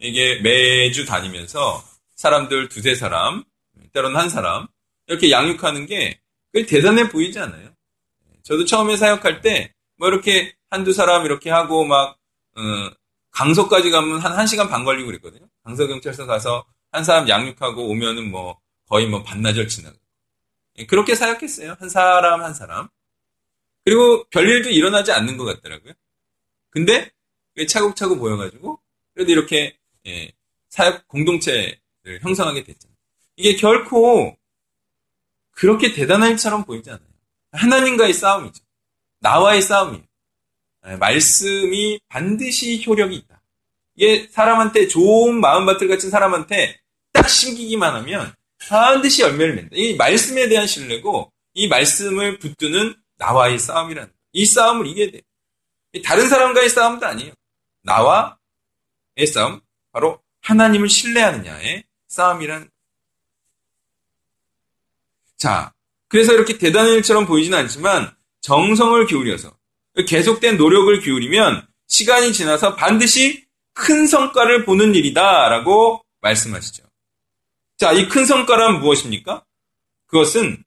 이게 0.00 0.40
매주 0.40 1.04
다니면서 1.06 1.84
사람들 2.16 2.68
두세 2.68 2.96
사람 2.96 3.44
때로는 3.92 4.16
한 4.18 4.28
사람 4.28 4.66
이렇게 5.06 5.30
양육하는 5.30 5.86
게 5.86 6.18
그게 6.52 6.66
대단해 6.66 7.08
보이지 7.08 7.38
않아요. 7.38 7.70
저도 8.42 8.64
처음에 8.64 8.96
사역할 8.96 9.40
때 9.40 9.72
뭐 9.98 10.08
이렇게 10.08 10.52
한두 10.68 10.92
사람 10.92 11.24
이렇게 11.24 11.48
하고 11.48 11.84
막 11.84 12.16
어, 12.56 12.90
강서까지 13.32 13.90
가면 13.90 14.20
한 14.20 14.32
1시간 14.44 14.68
반 14.68 14.84
걸리고 14.84 15.06
그랬거든요. 15.06 15.46
강서 15.64 15.86
경찰서 15.86 16.26
가서 16.26 16.64
한 16.90 17.02
사람 17.04 17.28
양육하고 17.28 17.88
오면은 17.88 18.30
뭐 18.30 18.60
거의 18.88 19.06
뭐 19.06 19.22
반나절 19.22 19.68
지나고. 19.68 19.96
예, 20.76 20.86
그렇게 20.86 21.14
사역했어요. 21.14 21.76
한 21.78 21.88
사람 21.88 22.42
한 22.42 22.54
사람. 22.54 22.88
그리고 23.84 24.24
별일도 24.30 24.70
일어나지 24.70 25.12
않는 25.12 25.36
것 25.36 25.44
같더라고요. 25.44 25.94
근데 26.70 27.10
차곡차곡 27.68 28.18
보여가지고 28.18 28.80
그래도 29.14 29.32
이렇게 29.32 29.76
예, 30.06 30.32
사역 30.68 31.08
공동체를 31.08 32.20
형성하게 32.20 32.64
됐잖아요. 32.64 32.96
이게 33.36 33.56
결코 33.56 34.36
그렇게 35.52 35.92
대단한 35.92 36.32
일처럼 36.32 36.64
보이지 36.64 36.90
않아요. 36.90 37.06
하나님과의 37.52 38.12
싸움이죠. 38.14 38.62
나와의 39.20 39.62
싸움이에요. 39.62 40.04
예, 40.88 40.96
말씀이 40.96 42.00
반드시 42.08 42.82
효력이 42.84 43.14
있다. 43.16 43.42
이게 43.94 44.26
사람한테 44.30 44.88
좋은 44.88 45.40
마음밭을 45.40 45.88
갖춘 45.88 46.10
사람한테 46.10 46.80
딱 47.12 47.28
심기기만 47.28 47.94
하면 47.96 48.34
반드시 48.68 49.22
열매를 49.22 49.54
맺는다. 49.54 49.76
이 49.76 49.94
말씀에 49.96 50.48
대한 50.48 50.66
신뢰고 50.66 51.32
이 51.54 51.68
말씀을 51.68 52.38
붙드는 52.38 52.94
나와의 53.16 53.58
싸움이라는 53.58 54.08
거예요. 54.08 54.18
이 54.32 54.46
싸움을 54.46 54.86
이겨야 54.86 55.10
돼요. 55.10 55.20
다른 56.04 56.28
사람과의 56.28 56.70
싸움도 56.70 57.06
아니에요. 57.06 57.32
나와의 57.82 59.26
싸움, 59.26 59.60
바로 59.92 60.20
하나님을 60.40 60.88
신뢰하느냐의 60.88 61.84
싸움이라는 62.08 62.70
자, 65.36 65.74
그래서 66.08 66.32
이렇게 66.32 66.56
대단한 66.56 66.92
일처럼 66.94 67.26
보이지는 67.26 67.58
않지만 67.58 68.14
정성을 68.40 69.06
기울여서 69.06 69.56
계속된 70.06 70.56
노력을 70.56 71.00
기울이면 71.00 71.66
시간이 71.88 72.32
지나서 72.32 72.76
반드시 72.76 73.44
큰 73.74 74.06
성과를 74.06 74.64
보는 74.64 74.94
일이다라고 74.94 76.02
말씀하시죠. 76.20 76.84
자, 77.78 77.92
이 77.92 78.08
큰 78.08 78.24
성과란 78.24 78.80
무엇입니까? 78.80 79.44
그것은 80.06 80.62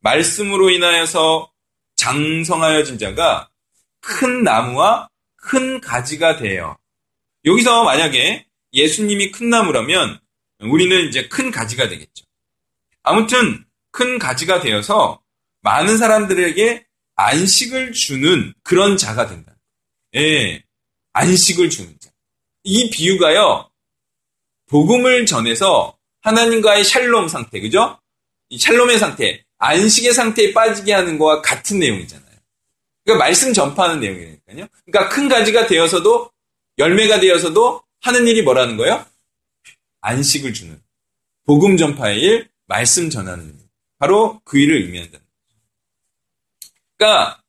말씀으로 0.00 0.70
인하여서 0.70 1.50
장성하여진 1.96 2.98
자가 2.98 3.48
큰 4.00 4.42
나무와 4.42 5.08
큰 5.36 5.80
가지가 5.80 6.36
돼요. 6.36 6.76
여기서 7.44 7.84
만약에 7.84 8.46
예수님이 8.72 9.32
큰 9.32 9.50
나무라면 9.50 10.20
우리는 10.60 11.08
이제 11.08 11.28
큰 11.28 11.50
가지가 11.50 11.88
되겠죠. 11.88 12.24
아무튼 13.02 13.64
큰 13.90 14.18
가지가 14.18 14.60
되어서 14.60 15.20
많은 15.62 15.98
사람들에게 15.98 16.85
안식을 17.16 17.92
주는 17.92 18.54
그런 18.62 18.96
자가 18.96 19.26
된다. 19.26 19.56
예, 20.14 20.62
안식을 21.12 21.70
주는 21.70 21.94
자. 21.98 22.10
이 22.62 22.90
비유가요, 22.90 23.70
복음을 24.66 25.26
전해서 25.26 25.96
하나님과의 26.22 26.84
샬롬 26.84 27.28
상태, 27.28 27.60
그죠? 27.60 27.98
이 28.48 28.58
샬롬의 28.58 28.98
상태, 28.98 29.44
안식의 29.58 30.12
상태에 30.12 30.52
빠지게 30.52 30.92
하는 30.92 31.18
거와 31.18 31.40
같은 31.42 31.78
내용이잖아요. 31.78 32.26
그러니까 33.04 33.24
말씀 33.24 33.52
전파하는 33.52 34.00
내용이니까요. 34.00 34.66
그러니까 34.84 35.08
큰 35.08 35.28
가지가 35.28 35.66
되어서도 35.66 36.30
열매가 36.78 37.20
되어서도 37.20 37.82
하는 38.00 38.26
일이 38.26 38.42
뭐라는 38.42 38.76
거예요? 38.76 39.04
안식을 40.00 40.52
주는 40.52 40.80
복음 41.44 41.76
전파의 41.76 42.20
일, 42.20 42.48
말씀 42.66 43.08
전하는 43.08 43.46
일. 43.46 43.54
바로 43.98 44.40
그 44.44 44.58
일을 44.58 44.82
의미한다. 44.82 45.18
그러니까 46.96 47.42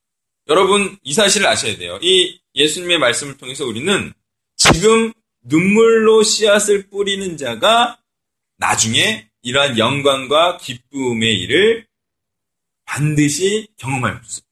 여러분 0.48 0.98
이 1.04 1.13
사실을 1.13 1.48
아셔야 1.48 1.77
돼요. 1.77 2.00
이 2.01 2.39
예수님의 2.56 3.00
말씀을 3.00 3.38
통해서 3.38 3.66
우리는 3.66 4.13
지금 4.56 5.12
눈물로 5.44 6.24
씨앗을 6.24 6.89
뿌리는 6.89 7.38
자가 7.38 8.00
나중에 8.58 9.30
이러한 9.44 9.77
영광과 9.77 10.58
기쁨의 10.58 11.39
일을 11.42 11.88
반드시 12.86 13.68
경험할 13.77 14.20
수 14.24 14.39
있습니다. 14.42 14.48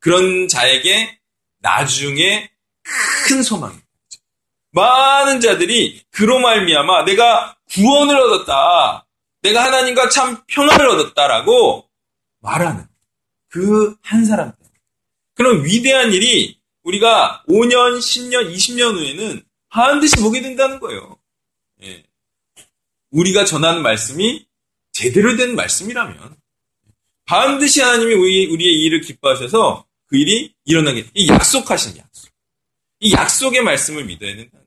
그런 0.00 0.48
자에게 0.48 1.18
나중에 1.60 2.50
큰 3.26 3.42
소망이 3.42 3.74
있죠. 3.74 4.20
많은 4.72 5.40
자들이 5.40 6.02
그로 6.10 6.38
말미암아 6.38 7.04
내가 7.04 7.56
구원을 7.70 8.16
얻었다. 8.16 9.06
내가 9.40 9.64
하나님과 9.64 10.10
참 10.10 10.42
평안을 10.46 10.86
얻었다라고 10.88 11.88
말하는 12.40 12.86
그 13.54 13.94
한 14.02 14.24
사람 14.24 14.50
때문에. 14.50 14.74
그런 15.34 15.64
위대한 15.64 16.12
일이 16.12 16.58
우리가 16.82 17.44
5년, 17.48 17.98
10년, 17.98 18.52
20년 18.52 18.96
후에는 18.96 19.42
반드시 19.68 20.16
보게 20.16 20.40
된다는 20.42 20.80
거예요. 20.80 21.16
예. 21.82 22.02
우리가 23.12 23.44
전하는 23.44 23.82
말씀이 23.82 24.44
제대로 24.90 25.36
된 25.36 25.54
말씀이라면 25.54 26.36
반드시 27.26 27.80
하나님이 27.80 28.14
우리, 28.14 28.46
우리의 28.46 28.82
일을 28.82 29.00
기뻐하셔서 29.00 29.86
그 30.06 30.16
일이 30.16 30.52
일어나게 30.64 31.06
이 31.14 31.28
약속하신 31.28 31.96
약속. 31.96 32.30
이 33.00 33.12
약속의 33.12 33.62
말씀을 33.62 34.04
믿어야 34.04 34.34
된다. 34.34 34.58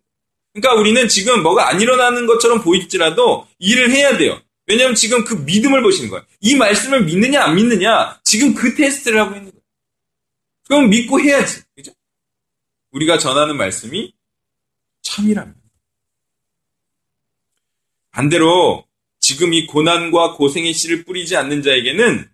그러니까 0.53 0.79
우리는 0.79 1.07
지금 1.09 1.43
뭐가 1.43 1.67
안 1.67 1.81
일어나는 1.81 2.25
것처럼 2.25 2.61
보일지라도 2.61 3.47
일을 3.59 3.91
해야 3.91 4.17
돼요. 4.17 4.41
왜냐하면 4.67 4.95
지금 4.95 5.23
그 5.23 5.33
믿음을 5.33 5.81
보시는 5.81 6.09
거예요. 6.09 6.25
이 6.41 6.55
말씀을 6.55 7.05
믿느냐 7.05 7.43
안 7.43 7.55
믿느냐 7.55 8.19
지금 8.23 8.53
그 8.53 8.75
테스트를 8.75 9.19
하고 9.19 9.35
있는 9.35 9.51
거예요. 9.51 9.63
그럼 10.67 10.89
믿고 10.89 11.19
해야지. 11.21 11.61
그죠? 11.75 11.91
우리가 12.91 13.17
전하는 13.17 13.55
말씀이 13.55 14.13
참이라면. 15.01 15.55
반대로 18.11 18.85
지금 19.19 19.53
이 19.53 19.65
고난과 19.67 20.33
고생의 20.33 20.73
씨를 20.73 21.05
뿌리지 21.05 21.37
않는 21.37 21.61
자에게는 21.61 22.29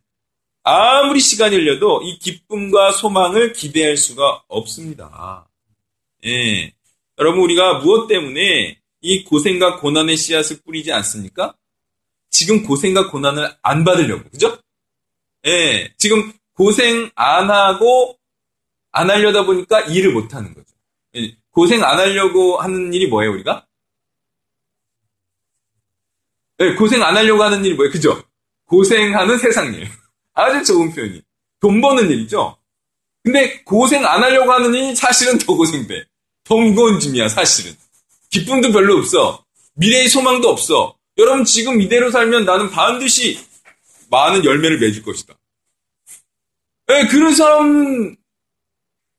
아무리 0.64 1.20
시간이 1.20 1.56
흘려도 1.56 2.02
이 2.04 2.18
기쁨과 2.20 2.94
소망을 2.94 3.54
기대할 3.54 3.98
수가 3.98 4.44
없습니다. 4.48 5.50
예. 6.26 6.74
여러분, 7.20 7.42
우리가 7.42 7.80
무엇 7.80 8.08
때문에 8.08 8.80
이 9.02 9.24
고생과 9.26 9.82
고난의 9.82 10.16
씨앗을 10.16 10.62
뿌리지 10.64 10.92
않습니까? 10.94 11.56
지금 12.34 12.64
고생과 12.64 13.12
고난을 13.12 13.58
안 13.62 13.86
받으려고, 13.86 14.28
그죠? 14.30 14.58
예. 15.46 15.94
지금 15.98 16.34
고생 16.54 17.10
안 17.16 17.50
하고 17.50 18.18
안 18.92 19.10
하려다 19.10 19.46
보니까 19.46 19.82
일을 19.82 20.12
못 20.12 20.34
하는 20.34 20.54
거죠. 20.54 20.68
예. 21.16 21.38
고생 21.52 21.84
안 21.84 22.00
하려고 22.00 22.58
하는 22.58 22.92
일이 22.92 23.08
뭐예요, 23.08 23.32
우리가? 23.34 23.68
예, 26.60 26.74
고생 26.74 27.04
안 27.04 27.16
하려고 27.16 27.44
하는 27.44 27.64
일이 27.64 27.76
뭐예요? 27.76 27.92
그죠? 27.92 28.24
고생하는 28.66 29.38
세상 29.38 29.74
일. 29.74 29.88
아주 30.34 30.66
좋은 30.66 30.92
표현이. 30.92 31.22
돈 31.60 31.82
버는 31.82 32.10
일이죠? 32.10 32.58
근데 33.24 33.62
고생 33.64 34.04
안 34.06 34.24
하려고 34.24 34.52
하는 34.52 34.74
일이 34.74 34.96
사실은 34.96 35.38
더 35.38 35.56
고생돼. 35.56 36.06
더 36.44 36.58
무거운 36.58 37.00
짐이야, 37.00 37.28
사실은. 37.28 37.76
기쁨도 38.32 38.72
별로 38.72 38.98
없어. 38.98 39.46
미래의 39.76 40.10
소망도 40.10 40.50
없어. 40.50 40.98
여러분, 41.18 41.46
지금 41.46 41.82
이대로 41.82 42.10
살면 42.12 42.46
나는 42.46 42.70
반드시 42.70 43.40
많은 44.10 44.44
열매를 44.46 44.80
맺을 44.80 45.04
것이다. 45.04 45.34
네, 46.88 47.08
그런 47.08 47.34
사람은 47.34 48.18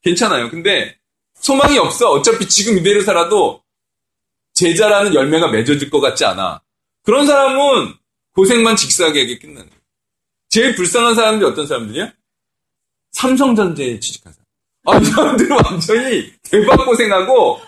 괜찮아요. 0.03 0.51
근데 0.51 0.99
소망이 1.35 1.79
없어. 1.79 2.11
어차피 2.11 2.49
지금 2.49 2.79
이대로 2.79 3.01
살아도 3.03 3.63
제자라는 4.55 5.15
열매가 5.15 5.49
맺어질 5.49 5.91
것 5.91 6.01
같지 6.01 6.25
않아. 6.25 6.63
그런 7.03 7.27
사람은 7.27 7.95
고생만 8.35 8.77
직사하게 8.77 9.39
끝나는. 9.39 9.71
제일 10.49 10.75
불쌍한 10.75 11.15
사람들이 11.15 11.51
어떤 11.51 11.67
사람들이야? 11.67 12.13
삼성전자에 13.13 13.99
취직한 14.01 14.33
사람. 14.33 14.45
아, 14.87 15.01
이 15.01 15.05
사람들은 15.05 15.57
완전히 15.65 16.33
대박 16.43 16.85
고생하고, 16.85 17.61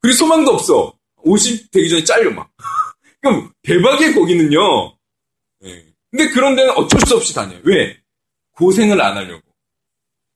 그리고 0.00 0.16
소망도 0.16 0.52
없어. 0.52 0.92
50 1.16 1.70
되기 1.70 1.88
전에 1.88 2.04
잘려, 2.04 2.30
막. 2.30 2.50
그럼 3.26 3.52
대박의 3.62 4.14
거기는요. 4.14 4.96
네. 5.60 5.84
근데 6.10 6.28
그런 6.32 6.54
데는 6.54 6.70
어쩔 6.76 7.00
수 7.06 7.16
없이 7.16 7.34
다녀요. 7.34 7.60
왜? 7.64 7.98
고생을 8.52 9.00
안 9.00 9.16
하려고. 9.16 9.42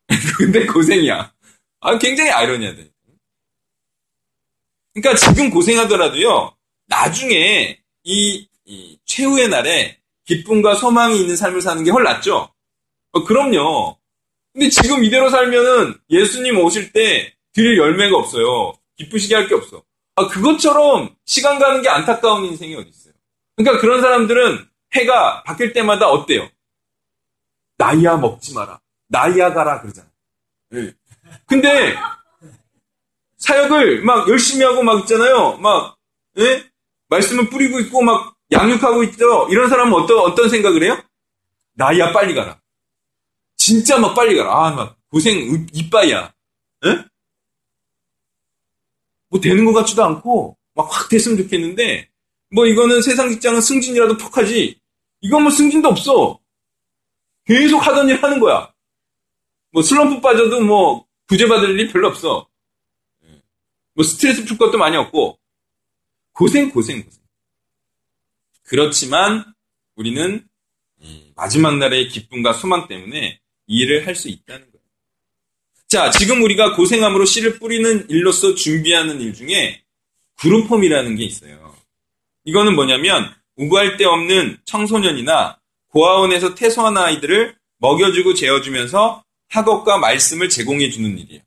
근데 0.38 0.66
고생이야. 0.66 1.32
아, 1.80 1.98
굉장히 1.98 2.30
아이러니하다. 2.30 2.82
그러니까 4.92 5.14
지금 5.24 5.50
고생하더라도요, 5.50 6.56
나중에 6.88 7.80
이, 8.02 8.48
이 8.64 8.98
최후의 9.04 9.48
날에 9.48 9.98
기쁨과 10.26 10.74
소망이 10.74 11.20
있는 11.20 11.36
삶을 11.36 11.60
사는 11.62 11.82
게 11.84 11.90
훨 11.92 12.02
낫죠? 12.02 12.52
어, 13.12 13.24
그럼요. 13.24 13.96
근데 14.52 14.68
지금 14.68 15.04
이대로 15.04 15.30
살면은 15.30 15.94
예수님 16.10 16.58
오실 16.58 16.92
때 16.92 17.34
드릴 17.52 17.78
열매가 17.78 18.16
없어요. 18.16 18.72
기쁘시게 18.96 19.34
할 19.36 19.48
게 19.48 19.54
없어. 19.54 19.82
아, 20.20 20.28
그것처럼 20.28 21.14
시간 21.24 21.58
가는 21.58 21.82
게 21.82 21.88
안타까운 21.88 22.44
인생이 22.44 22.74
어디 22.74 22.88
있어요. 22.88 23.14
그러니까 23.56 23.80
그런 23.80 24.00
사람들은 24.00 24.66
해가 24.92 25.42
바뀔 25.44 25.72
때마다 25.72 26.08
어때요? 26.08 26.48
나이야 27.78 28.16
먹지 28.16 28.54
마라. 28.54 28.80
나이야 29.08 29.54
가라 29.54 29.80
그러잖아. 29.80 30.08
네. 30.70 30.92
근데 31.46 31.96
사역을 33.38 34.02
막 34.02 34.28
열심히 34.28 34.64
하고 34.64 34.82
막 34.82 35.00
있잖아요. 35.00 35.56
막 35.58 35.96
예? 36.38 36.64
말씀을 37.08 37.48
뿌리고 37.48 37.80
있고 37.80 38.02
막 38.02 38.36
양육하고 38.52 39.02
있죠. 39.04 39.48
이런 39.50 39.68
사람은 39.68 39.92
어떤 39.94 40.18
어떤 40.18 40.48
생각을 40.48 40.82
해요? 40.82 41.02
나이야 41.74 42.12
빨리 42.12 42.34
가라. 42.34 42.60
진짜 43.56 43.98
막 43.98 44.14
빨리 44.14 44.36
가라. 44.36 44.66
아, 44.66 44.70
막 44.70 44.96
고생 45.10 45.66
이빠이야. 45.72 46.32
예? 46.86 47.04
뭐 49.30 49.40
되는 49.40 49.64
것 49.64 49.72
같지도 49.72 50.04
않고 50.04 50.56
막 50.74 50.90
확 50.90 51.08
됐으면 51.08 51.38
좋겠는데 51.38 52.10
뭐 52.52 52.66
이거는 52.66 53.02
세상 53.02 53.30
직장은 53.30 53.60
승진이라도 53.60 54.16
톡하지. 54.16 54.80
이건 55.22 55.42
뭐 55.42 55.50
승진도 55.50 55.88
없어. 55.88 56.40
계속 57.44 57.78
하던 57.86 58.08
일 58.08 58.22
하는 58.22 58.40
거야. 58.40 58.72
뭐 59.72 59.82
슬럼프 59.82 60.20
빠져도 60.20 60.60
뭐 60.60 61.06
구제받을 61.28 61.78
일 61.78 61.92
별로 61.92 62.08
없어. 62.08 62.48
뭐 63.94 64.04
스트레스 64.04 64.44
풀 64.44 64.56
것도 64.56 64.78
많이 64.78 64.96
없고 64.96 65.38
고생 66.32 66.70
고생 66.70 67.04
고생. 67.04 67.20
그렇지만 68.62 69.52
우리는 69.96 70.48
마지막 71.34 71.76
날의 71.76 72.08
기쁨과 72.08 72.52
소망 72.54 72.88
때문에 72.88 73.40
이 73.66 73.78
일을 73.80 74.06
할 74.06 74.14
수 74.14 74.28
있다는. 74.28 74.69
자, 75.90 76.08
지금 76.08 76.40
우리가 76.44 76.76
고생함으로 76.76 77.24
씨를 77.24 77.58
뿌리는 77.58 78.06
일로서 78.08 78.54
준비하는 78.54 79.20
일 79.20 79.34
중에 79.34 79.82
그룹홈이라는 80.38 81.16
게 81.16 81.24
있어요. 81.24 81.74
이거는 82.44 82.76
뭐냐면 82.76 83.28
우구할 83.56 83.96
데 83.96 84.04
없는 84.04 84.58
청소년이나 84.64 85.58
고아원에서 85.88 86.54
퇴소한 86.54 86.96
아이들을 86.96 87.56
먹여주고 87.78 88.34
재워주면서 88.34 89.24
학업과 89.48 89.98
말씀을 89.98 90.48
제공해주는 90.48 91.18
일이에요. 91.18 91.42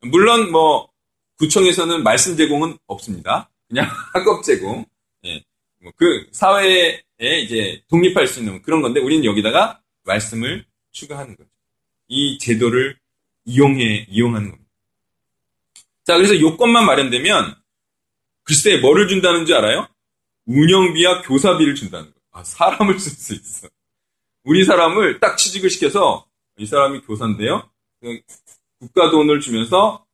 물론 0.00 0.50
뭐 0.50 0.88
구청에서는 1.36 2.02
말씀 2.02 2.38
제공은 2.38 2.78
없습니다. 2.86 3.50
그냥 3.68 3.86
학업 4.14 4.42
제공. 4.44 4.86
예. 5.26 5.44
뭐 5.82 5.92
그 5.96 6.26
사회에 6.32 7.02
이제 7.42 7.82
독립할 7.90 8.26
수 8.28 8.40
있는 8.40 8.62
그런 8.62 8.80
건데 8.80 9.00
우리는 9.00 9.26
여기다가 9.26 9.82
말씀을 10.04 10.64
추가하는 10.90 11.36
거죠. 11.36 11.50
이 12.08 12.38
제도를 12.38 12.96
이용해 13.46 14.06
이용하는 14.08 14.50
겁니다. 14.50 14.70
자, 16.04 16.16
그래서 16.16 16.38
요건만 16.38 16.86
마련되면 16.86 17.56
글쎄 18.42 18.76
뭐를 18.78 19.08
준다는 19.08 19.46
줄 19.46 19.56
알아요? 19.56 19.88
운영비와 20.46 21.22
교사비를 21.22 21.74
준다는 21.74 22.06
거예요. 22.06 22.14
아, 22.32 22.44
사람을 22.44 22.98
쓸 22.98 23.12
수 23.12 23.34
있어. 23.34 23.68
우리 24.44 24.64
사람을 24.64 25.20
딱 25.20 25.36
취직을 25.36 25.70
시켜서 25.70 26.26
이 26.58 26.66
사람이 26.66 27.00
교사인데요. 27.02 27.68
그 28.00 28.20
국가 28.78 29.10
돈을 29.10 29.40
주면서 29.40 30.04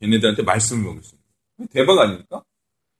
걔네들한테 0.00 0.42
말씀을 0.42 0.84
먹을 0.84 1.02
수 1.02 1.16
있는 1.16 1.68
대박 1.72 1.98
아닙니까? 1.98 2.44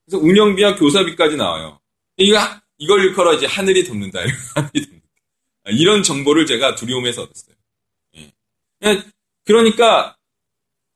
그래서 0.05 0.25
운영비와 0.25 0.77
교사비까지 0.77 1.37
나와요. 1.37 1.81
이거 2.17 2.39
이걸 2.79 3.05
일컬어 3.05 3.35
이제 3.35 3.47
하늘이 3.47 3.85
돕는다. 3.85 4.21
돕는다. 4.21 5.01
이런 5.71 6.03
정보를 6.03 6.47
제가 6.47 6.75
두려움에서 6.75 7.23
얻었어요. 7.23 7.55
예. 8.17 8.33
그러니까 9.45 10.17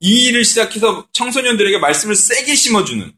이 0.01 0.27
일을 0.27 0.45
시작해서 0.45 1.09
청소년들에게 1.13 1.79
말씀을 1.79 2.15
세게 2.15 2.55
심어주는 2.55 3.13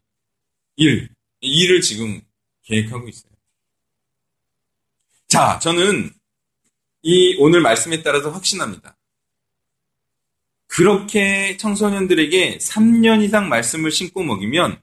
일, 0.76 1.08
이 1.40 1.62
일을 1.62 1.80
지금 1.80 2.20
계획하고 2.64 3.08
있어요. 3.08 3.32
자, 5.28 5.58
저는 5.58 6.12
이 7.02 7.36
오늘 7.38 7.60
말씀에 7.60 8.02
따라서 8.02 8.30
확신합니다. 8.30 8.96
그렇게 10.66 11.56
청소년들에게 11.56 12.58
3년 12.58 13.22
이상 13.22 13.48
말씀을 13.48 13.90
심고 13.90 14.22
먹이면 14.22 14.80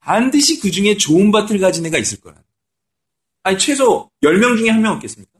반드시 0.00 0.60
그 0.60 0.70
중에 0.70 0.96
좋은 0.96 1.30
밭을 1.32 1.58
가진 1.58 1.84
애가 1.86 1.98
있을 1.98 2.20
거라. 2.20 2.42
아니, 3.42 3.58
최소 3.58 4.10
10명 4.22 4.56
중에 4.58 4.70
한 4.70 4.80
명 4.82 4.92
없겠습니까? 4.94 5.32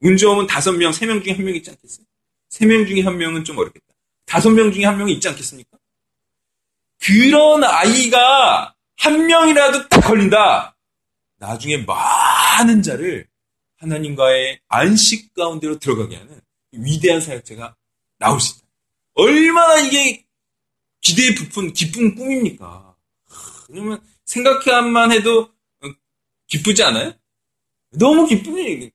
운 0.00 0.16
좋으면 0.16 0.46
5명, 0.46 0.90
3명 0.92 1.22
중에 1.24 1.32
한 1.34 1.44
명 1.44 1.54
있지 1.56 1.70
않겠어요? 1.70 2.06
3명 2.54 2.86
중에 2.86 3.02
한 3.02 3.18
명은 3.18 3.44
좀 3.44 3.58
어렵겠다. 3.58 3.86
5명 4.26 4.72
중에 4.72 4.84
한 4.84 4.96
명이 4.96 5.12
있지 5.14 5.28
않겠습니까? 5.28 5.76
그런 7.00 7.64
아이가 7.64 8.74
한 8.96 9.26
명이라도 9.26 9.88
딱 9.88 10.00
걸린다. 10.00 10.76
나중에 11.36 11.78
많은 11.78 12.82
자를 12.82 13.26
하나님과의 13.76 14.60
안식 14.68 15.34
가운데로 15.34 15.78
들어가게 15.78 16.16
하는 16.16 16.40
위대한 16.72 17.20
사역자가 17.20 17.76
나올 18.18 18.40
수 18.40 18.56
있다. 18.56 18.66
얼마나 19.14 19.80
이게 19.80 20.24
기대에 21.00 21.34
부푼 21.34 21.72
기쁜 21.72 22.14
꿈입니까? 22.14 22.96
왜냐면 23.68 24.00
생각해만 24.24 25.12
해도 25.12 25.52
기쁘지 26.46 26.82
않아요? 26.84 27.12
너무 27.90 28.26
기쁘네. 28.26 28.90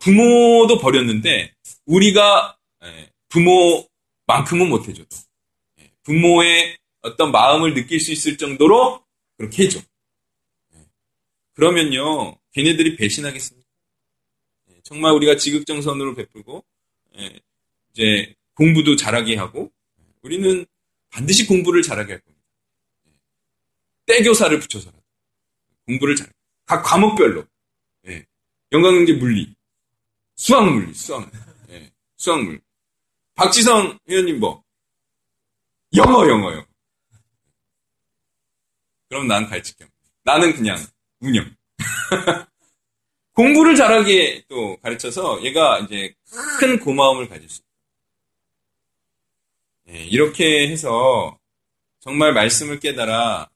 부모도 0.00 0.78
버렸는데 0.78 1.55
우리가 1.86 2.58
예, 2.84 3.10
부모만큼은 3.28 4.68
못해줘도 4.68 5.08
예, 5.80 5.90
부모의 6.02 6.78
어떤 7.00 7.32
마음을 7.32 7.74
느낄 7.74 8.00
수 8.00 8.12
있을 8.12 8.36
정도로 8.36 9.04
그렇게 9.36 9.64
해줘. 9.64 9.80
예. 10.74 10.78
그러면요, 11.54 12.36
걔네들이 12.52 12.96
배신하겠습니까? 12.96 13.66
정말 14.82 15.12
우리가 15.14 15.36
지극정선으로 15.36 16.14
베풀고 16.14 16.64
이제 17.90 18.34
공부도 18.54 18.94
잘하게 18.94 19.36
하고 19.36 19.72
우리는 20.22 20.64
반드시 21.10 21.46
공부를 21.46 21.82
잘하게 21.82 22.12
할 22.12 22.20
겁니다. 22.20 22.46
떼교사를 24.06 24.60
붙여서라도 24.60 25.02
공부를 25.86 26.14
잘. 26.14 26.32
각 26.66 26.82
과목별로 26.82 27.44
영광경제 28.72 29.14
물리, 29.14 29.54
수학 30.36 30.70
물리, 30.70 30.94
수학, 30.94 31.28
예, 31.34 31.38
수학 32.16 32.42
물리. 32.42 32.60
박지성 33.34 33.98
회원님 34.08 34.40
뭐 34.40 34.62
영어 35.94 36.28
영어요. 36.28 36.66
그럼 39.08 39.28
난 39.28 39.46
갈치경. 39.46 39.88
나는 40.24 40.54
그냥 40.54 40.76
운영. 41.20 41.48
공부를 43.32 43.76
잘하게 43.76 44.44
또 44.48 44.76
가르쳐서 44.78 45.42
얘가 45.44 45.78
이제 45.80 46.14
큰 46.58 46.80
고마움을 46.80 47.28
가질 47.28 47.48
수. 47.48 47.60
예, 49.88 50.04
이렇게 50.04 50.68
해서 50.68 51.38
정말 52.00 52.32
말씀을 52.32 52.80
깨달아 52.80 53.48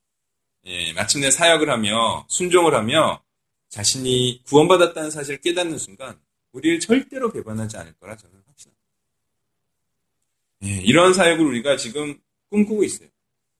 예, 0.65 0.93
마침내 0.93 1.31
사역을 1.31 1.69
하며 1.69 2.25
순종을 2.29 2.75
하며 2.75 3.21
자신이 3.69 4.43
구원받았다는 4.45 5.09
사실을 5.09 5.41
깨닫는 5.41 5.77
순간 5.77 6.19
우리를 6.51 6.79
절대로 6.79 7.31
배반하지 7.31 7.77
않을 7.77 7.93
거라 7.93 8.15
저는. 8.15 8.40
예, 10.63 10.69
이런 10.83 11.13
사역을 11.13 11.45
우리가 11.45 11.77
지금 11.77 12.19
꿈꾸고 12.49 12.83
있어요. 12.83 13.09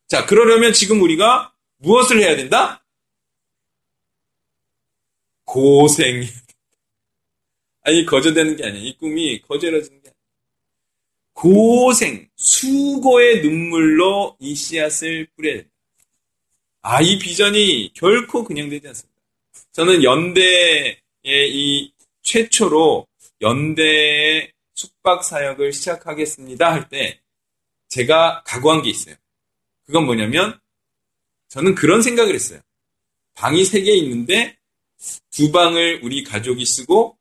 자, 0.08 0.26
그러려면 0.26 0.74
지금 0.74 1.02
우리가 1.02 1.54
무엇을 1.78 2.20
해야 2.20 2.36
된다? 2.36 2.86
고생. 5.46 6.24
아니, 7.84 8.06
거저되는 8.06 8.56
게 8.58 8.66
아니야. 8.66 8.82
이 8.82 8.98
꿈이 8.98 9.42
거저러지는 9.42 10.02
게 10.02 10.10
아니야. 10.10 10.16
고생, 11.34 12.30
수고의 12.36 13.42
눈물로 13.42 14.38
이 14.40 14.54
씨앗을 14.54 15.28
뿌려야 15.36 15.56
된다. 15.56 15.70
아, 16.84 17.02
이 17.02 17.18
비전이 17.18 17.94
결코 17.94 18.44
그냥 18.44 18.70
되지 18.70 18.88
않습니다. 18.88 19.20
저는 19.72 20.04
연대의 20.04 21.00
이 21.26 21.94
최초로 22.24 23.08
연대의 23.42 24.52
숙박 24.82 25.24
사역을 25.24 25.74
시작하겠습니다 25.74 26.72
할 26.72 26.90
때 26.90 27.20
제가 27.90 28.44
각오한 28.46 28.82
게 28.82 28.90
있어요. 28.90 29.16
그건 29.86 30.06
뭐냐면 30.06 30.60
저는 31.50 31.76
그런 31.76 32.02
생각을 32.02 32.34
했어요. 32.34 32.62
방이 33.34 33.64
세 33.66 33.84
개 33.84 33.92
있는데 33.98 34.58
두 35.32 35.52
방을 35.52 36.02
우리 36.04 36.24
가족이 36.24 36.66
쓰고 36.66 37.18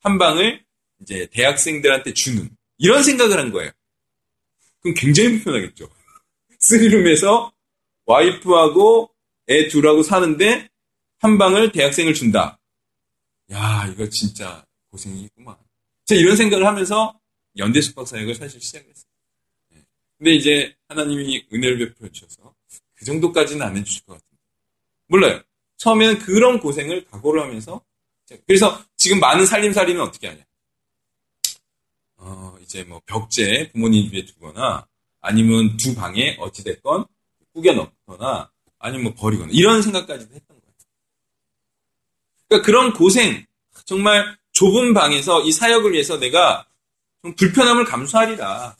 한 0.00 0.18
방을 0.18 0.64
이제 1.00 1.26
대학생들한테 1.32 2.14
주는 2.14 2.50
이런 2.78 3.02
생각을 3.02 3.38
한 3.38 3.52
거예요. 3.52 3.70
그럼 4.80 4.94
굉장히 4.96 5.30
불편하겠죠. 5.40 5.88
쓰리룸에서 6.58 7.52
와이프하고 8.06 9.10
애 9.48 9.68
둘하고 9.68 10.02
사는데 10.02 10.68
한 11.18 11.38
방을 11.38 11.70
대학생을 11.72 12.14
준다. 12.14 12.58
야, 13.52 13.86
이거 13.92 14.08
진짜 14.08 14.64
고생이구만. 14.90 15.56
제가 16.04 16.20
이런 16.20 16.36
생각을 16.36 16.66
하면서 16.66 17.18
연대 17.56 17.80
숙박 17.80 18.06
사역을 18.06 18.34
사실 18.34 18.60
시작했어요. 18.60 19.10
네. 19.70 19.82
근데 20.18 20.32
이제 20.32 20.74
하나님이 20.88 21.46
은혜를 21.52 21.78
베풀어 21.78 22.10
주셔서 22.10 22.54
그 22.94 23.04
정도까지는 23.04 23.64
안 23.64 23.76
해주실 23.76 24.04
것 24.04 24.14
같은데. 24.14 24.36
몰라요. 25.06 25.42
처음에는 25.76 26.18
그런 26.20 26.60
고생을 26.60 27.06
각오를 27.06 27.42
하면서 27.42 27.82
그래서 28.46 28.82
지금 28.96 29.20
많은 29.20 29.44
살림살이는 29.44 30.00
어떻게 30.00 30.28
하냐. 30.28 30.42
어, 32.16 32.56
이제 32.62 32.84
뭐 32.84 33.00
벽제 33.04 33.70
부모님 33.72 34.04
집에 34.04 34.24
두거나 34.24 34.86
아니면 35.20 35.76
두 35.76 35.94
방에 35.94 36.36
어찌됐건 36.38 37.04
꾸겨 37.52 37.72
넣거나 37.74 38.50
아니면 38.78 39.04
뭐 39.04 39.14
버리거나 39.14 39.50
이런 39.52 39.82
생각까지도 39.82 40.34
했던 40.34 40.60
거예요. 40.60 40.74
그러니까 42.48 42.66
그런 42.66 42.92
고생, 42.92 43.44
정말 43.84 44.38
좁은 44.52 44.94
방에서 44.94 45.42
이 45.42 45.52
사역을 45.52 45.92
위해서 45.92 46.18
내가 46.18 46.66
좀 47.22 47.34
불편함을 47.34 47.84
감수하리라. 47.84 48.76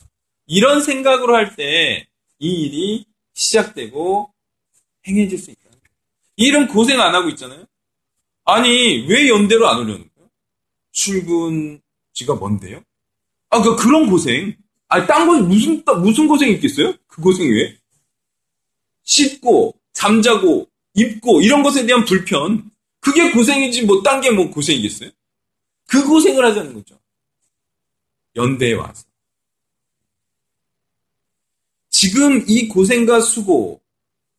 이런 0.47 0.83
생각으로 0.83 1.35
할 1.37 1.55
때 1.57 2.07
이 2.39 2.49
일이 2.65 3.05
시작되고 3.35 4.33
행해질 5.07 5.39
수 5.39 5.51
있다. 5.53 5.61
이런 6.37 6.67
고생 6.67 7.01
안 7.01 7.15
하고 7.15 7.29
있잖아요. 7.31 7.65
아니 8.45 9.07
왜 9.09 9.29
연대로 9.29 9.69
안 9.69 9.79
오려는 9.79 10.09
거예요? 10.17 10.29
출근지가 10.91 12.35
뭔데요? 12.35 12.83
아, 13.51 13.63
그 13.63 13.77
그런 13.77 14.11
고생. 14.11 14.57
아니 14.89 15.07
딴건 15.07 15.49
무슨 15.49 15.85
무슨 16.03 16.27
고생이 16.27 16.55
있겠어요? 16.55 16.95
그 17.07 17.23
고생 17.23 17.49
왜? 17.49 17.77
씻고 19.05 19.75
잠자고 19.93 20.69
입고 20.95 21.43
이런 21.43 21.63
것에 21.63 21.87
대한 21.87 22.05
불편. 22.05 22.71
그게 23.01 23.31
고생이지 23.31 23.83
뭐 23.85 24.03
딴 24.03 24.21
게 24.21 24.31
뭐 24.31 24.51
고생이겠어요? 24.51 25.11
그 25.93 26.03
고생을 26.07 26.43
하자는 26.43 26.73
거죠. 26.73 26.99
연대에 28.35 28.73
와서. 28.73 29.05
지금 31.91 32.43
이 32.49 32.67
고생과 32.67 33.21
수고, 33.21 33.83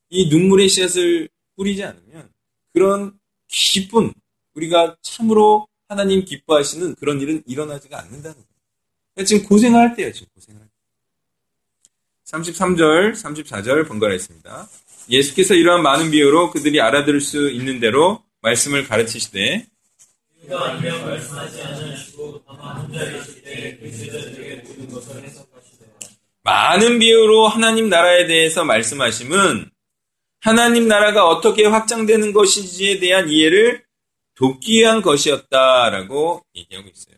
이 0.10 0.30
눈물의 0.30 0.68
씨앗을 0.68 1.30
뿌리지 1.56 1.84
않으면 1.84 2.32
그런 2.74 3.20
기쁜 3.48 4.12
우리가 4.56 4.98
참으로 5.04 5.68
하나님 5.88 6.26
기뻐하시는 6.26 6.96
그런 6.96 7.22
일은 7.22 7.44
일어나지가 7.46 8.00
않는다는 8.00 8.34
거예요. 8.34 8.48
그러니까 9.13 9.28
지금 9.28 9.48
고생할 9.48 9.96
때예요, 9.96 10.12
지금 10.12 10.28
고생할 10.34 10.63
때. 10.63 10.72
33절, 12.26 13.13
34절 13.13 13.88
번갈아 13.88 14.16
있습니다. 14.16 14.70
예수께서 15.10 15.54
이러한 15.54 15.84
많은 15.84 16.10
비유로 16.10 16.50
그들이 16.50 16.82
알아들을 16.82 17.22
수 17.22 17.52
있는 17.52 17.80
대로 17.80 18.24
말씀을 18.42 18.88
가르치시되 18.88 19.68
많은 26.44 27.00
비유로 27.00 27.48
하나님 27.48 27.90
나라에 27.90 28.28
대해서 28.28 28.66
말씀하심은 28.66 29.72
하나님 30.42 30.88
나라가 30.88 31.28
어떻게 31.28 31.66
확장되는 31.66 32.34
것인지에 32.34 33.00
대한 33.00 33.30
이해를 33.30 33.84
돕기 34.36 34.80
위한 34.80 35.02
것이었다라고 35.02 36.44
얘기하고 36.56 36.90
있어요. 36.90 37.16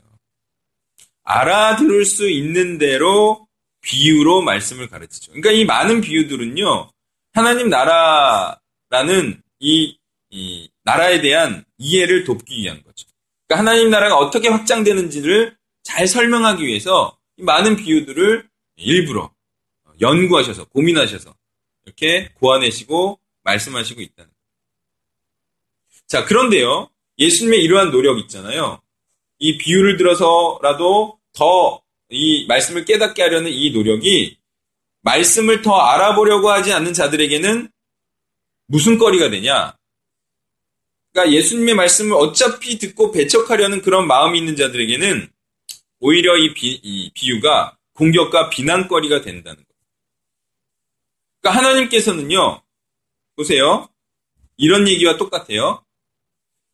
알아들을 1.23 2.05
수 2.05 2.29
있는 2.29 2.77
대로 2.77 3.47
비유로 3.81 4.43
말씀을 4.43 4.87
가르치죠. 4.89 5.31
그러니까 5.31 5.51
이 5.51 5.65
많은 5.65 6.01
비유들은요, 6.01 6.91
하나님 7.33 7.69
나라라는 7.69 9.41
이, 9.59 9.97
이 10.29 10.69
나라에 10.83 11.21
대한 11.21 11.65
이해를 11.77 12.23
돕기 12.25 12.61
위한 12.61 12.83
거죠. 12.83 13.04
그러니까 13.47 13.59
하나님 13.59 13.89
나라가 13.89 14.17
어떻게 14.17 14.49
확장되는지를 14.49 15.55
잘 15.83 16.07
설명하기 16.07 16.65
위해서 16.65 17.17
이 17.37 17.43
많은 17.43 17.75
비유들을 17.75 18.47
일부러 18.77 19.31
연구하셔서 20.01 20.65
고민하셔서 20.65 21.33
이렇게 21.85 22.29
고안해시고 22.35 23.19
말씀하시고 23.43 24.01
있다는. 24.01 24.31
자, 26.07 26.25
그런데요. 26.25 26.89
예수님의 27.17 27.63
이러한 27.63 27.91
노력 27.91 28.19
있잖아요. 28.19 28.81
이 29.39 29.57
비유를 29.57 29.97
들어서라도 29.97 31.19
더 31.33 31.85
이 32.09 32.45
말씀을 32.47 32.85
깨닫게 32.85 33.21
하려는 33.21 33.51
이 33.51 33.71
노력이 33.71 34.37
말씀을 35.01 35.61
더 35.61 35.75
알아보려고 35.75 36.49
하지 36.49 36.71
않는 36.73 36.93
자들에게는 36.93 37.69
무슨 38.67 38.97
거리가 38.97 39.29
되냐? 39.29 39.75
그러니까 41.15 41.33
예수님의 41.33 41.75
말씀을 41.75 42.13
어차피 42.17 42.77
듣고 42.77 43.13
배척하려는 43.13 43.81
그런 43.81 44.05
마음이 44.05 44.37
있는 44.37 44.57
자들에게는 44.57 45.29
오히려 46.01 46.35
이, 46.35 46.53
비, 46.53 46.77
이 46.83 47.09
비유가 47.13 47.77
공격과 47.93 48.49
비난거리가 48.49 49.21
된다는 49.21 49.55
거예요. 49.55 49.81
그러니까 51.39 51.61
하나님께서는요, 51.61 52.61
보세요. 53.37 53.87
이런 54.57 54.89
얘기와 54.89 55.15
똑같아요. 55.15 55.85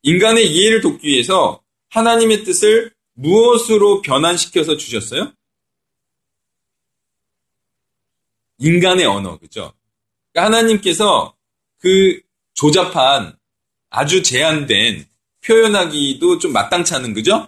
인간의 0.01 0.51
이해를 0.51 0.81
돕기 0.81 1.07
위해서 1.07 1.61
하나님의 1.89 2.43
뜻을 2.43 2.95
무엇으로 3.13 4.01
변환시켜서 4.01 4.75
주셨어요? 4.75 5.33
인간의 8.57 9.05
언어, 9.05 9.37
그죠? 9.37 9.73
그러니까 10.31 10.57
하나님께서 10.57 11.35
그 11.77 12.19
조잡한 12.55 13.37
아주 13.91 14.23
제한된 14.23 15.05
표현하기도 15.45 16.39
좀 16.39 16.53
마땅치 16.53 16.95
않은, 16.95 17.13
그죠? 17.13 17.47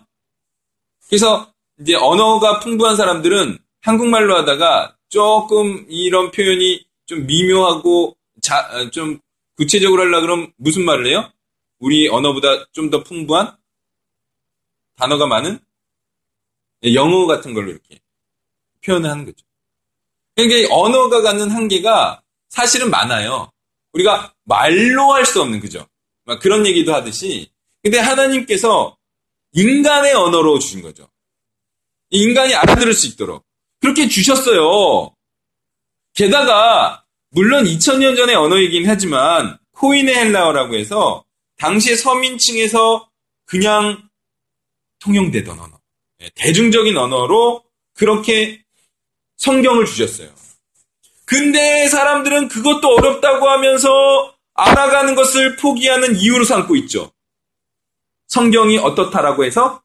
그래서 1.08 1.52
이제 1.80 1.96
언어가 1.96 2.60
풍부한 2.60 2.96
사람들은 2.96 3.58
한국말로 3.82 4.38
하다가 4.38 4.96
조금 5.10 5.86
이런 5.90 6.32
표현이 6.32 6.86
좀 7.06 7.26
미묘하고 7.26 8.16
자, 8.42 8.90
좀 8.92 9.20
구체적으로 9.58 10.04
하려 10.04 10.22
그러면 10.22 10.52
무슨 10.58 10.86
말을 10.86 11.08
해요? 11.08 11.32
우리 11.80 12.08
언어보다 12.08 12.66
좀 12.72 12.90
더 12.90 13.04
풍부한 13.04 13.56
단어가 14.96 15.26
많은 15.28 15.60
영어 16.94 17.26
같은 17.26 17.54
걸로 17.54 17.72
이렇게 17.72 18.00
표현을 18.86 19.10
하는 19.10 19.26
거죠. 19.26 19.46
그러니까 20.36 20.74
언어가 20.76 21.22
갖는 21.22 21.50
한계가 21.52 22.22
사실은 22.50 22.90
많아요. 22.90 23.52
우리가 23.94 24.34
말로 24.44 25.14
할 25.14 25.26
수 25.26 25.42
없는 25.42 25.60
그죠? 25.60 25.88
막 26.26 26.40
그런 26.40 26.66
얘기도 26.66 26.94
하듯이 26.94 27.50
근데 27.82 28.00
하나님께서 28.00 28.98
인간의 29.54 30.14
언어로 30.14 30.60
주신 30.60 30.82
거죠. 30.82 31.10
인간이 32.10 32.54
알아들을 32.54 32.94
수 32.94 33.08
있도록 33.08 33.46
그렇게 33.82 34.08
주셨어요. 34.08 35.14
게다가 36.14 37.04
물론 37.30 37.66
2000년 37.66 38.16
전의 38.16 38.36
언어이긴 38.36 38.88
하지만 38.88 39.58
코인의 39.74 40.16
헬라어라고 40.16 40.76
해서 40.76 41.26
당시의 41.58 41.98
서민층에서 41.98 43.10
그냥 43.46 44.08
통용되던 45.00 45.60
언어, 45.60 45.80
예, 46.22 46.30
대중적인 46.36 46.96
언어로 46.96 47.64
그렇게 47.94 48.64
성경을 49.38 49.86
주셨어요. 49.86 50.30
근데 51.26 51.88
사람들은 51.88 52.48
그것도 52.48 52.88
어렵다고 52.88 53.50
하면서 53.50 54.33
알아가는 54.54 55.16
것을 55.16 55.56
포기하는 55.58 56.16
이유로 56.16 56.44
삼고 56.44 56.76
있죠. 56.78 57.12
성경이 58.28 58.78
어떻다라고 58.78 59.46
해서 59.46 59.82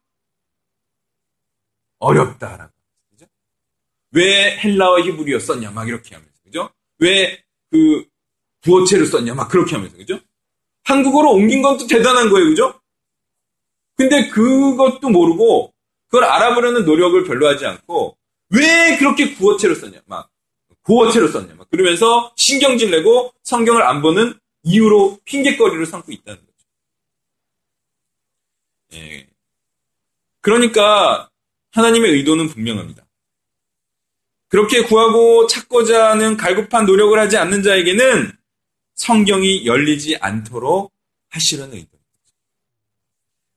어렵다라고. 1.99 2.71
그죠? 3.11 3.25
왜 4.11 4.57
헬라어 4.57 4.99
히브리어 5.01 5.39
썼냐 5.39 5.71
막 5.71 5.87
이렇게 5.87 6.15
하면서 6.15 6.33
그죠? 6.43 6.69
왜 6.99 7.43
그 7.71 8.05
부어체를 8.61 9.05
썼냐 9.05 9.33
막 9.35 9.47
그렇게 9.47 9.75
하면서 9.75 9.95
그죠? 9.95 10.19
한국어로 10.83 11.31
옮긴 11.31 11.61
것도 11.61 11.87
대단한 11.87 12.29
거예요, 12.29 12.49
그죠? 12.49 12.79
근데 13.95 14.27
그것도 14.29 15.09
모르고 15.09 15.73
그걸 16.07 16.23
알아보려는 16.23 16.85
노력을 16.85 17.23
별로 17.25 17.47
하지 17.47 17.65
않고 17.65 18.17
왜 18.49 18.97
그렇게 18.97 19.35
구어체로 19.35 19.75
썼냐, 19.75 19.99
막 20.05 20.29
구어체로 20.81 21.27
썼냐, 21.27 21.53
막 21.55 21.69
그러면서 21.69 22.33
신경질 22.37 22.89
내고 22.89 23.31
성경을 23.43 23.83
안 23.83 24.01
보는 24.01 24.33
이유로 24.63 25.19
핑계거리를 25.25 25.85
삼고 25.85 26.11
있다는 26.11 26.39
거죠. 26.39 26.53
예. 28.93 29.27
그러니까 30.41 31.29
하나님의 31.71 32.11
의도는 32.11 32.47
분명합니다. 32.47 33.05
그렇게 34.47 34.81
구하고 34.81 35.47
찾고자 35.47 36.09
하는 36.09 36.35
갈급한 36.35 36.85
노력을 36.85 37.17
하지 37.17 37.37
않는 37.37 37.61
자에게는 37.61 38.31
성경이 38.95 39.65
열리지 39.65 40.17
않도록 40.17 40.91
하시려는 41.29 41.73
의도입니다. 41.73 41.99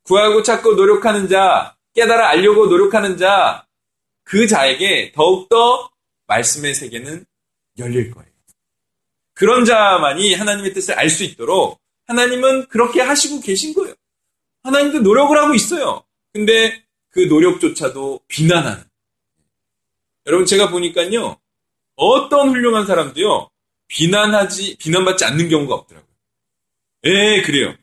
구하고 0.04 0.42
찾고 0.42 0.74
노력하는 0.74 1.28
자, 1.28 1.76
깨달아 1.94 2.28
알려고 2.28 2.66
노력하는 2.66 3.16
자, 3.16 3.66
그 4.22 4.46
자에게 4.46 5.12
더욱더 5.12 5.90
말씀의 6.26 6.74
세계는 6.74 7.24
열릴 7.78 8.10
거예요. 8.10 8.31
그런 9.42 9.64
자만이 9.64 10.35
하나님의 10.35 10.72
뜻을 10.72 10.94
알 10.94 11.11
수 11.11 11.24
있도록 11.24 11.81
하나님은 12.07 12.68
그렇게 12.68 13.00
하시고 13.00 13.40
계신 13.40 13.74
거예요. 13.74 13.92
하나님도 14.62 15.00
노력을 15.00 15.37
하고 15.37 15.52
있어요. 15.52 16.05
근데 16.33 16.85
그 17.11 17.18
노력조차도 17.18 18.20
비난하는. 18.28 18.85
여러분 20.26 20.46
제가 20.46 20.70
보니까요. 20.70 21.40
어떤 21.96 22.50
훌륭한 22.50 22.87
사람도요. 22.87 23.50
비난하지 23.88 24.76
비난받지 24.76 25.24
않는 25.24 25.48
경우가 25.48 25.74
없더라고요. 25.74 26.14
예, 27.07 27.42
그래요. 27.42 27.74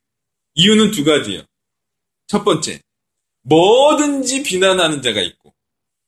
이유는 0.56 0.92
두 0.92 1.04
가지예요. 1.04 1.44
첫 2.28 2.46
번째, 2.46 2.80
뭐든지 3.42 4.44
비난하는 4.44 5.02
자가 5.02 5.20
있고, 5.20 5.54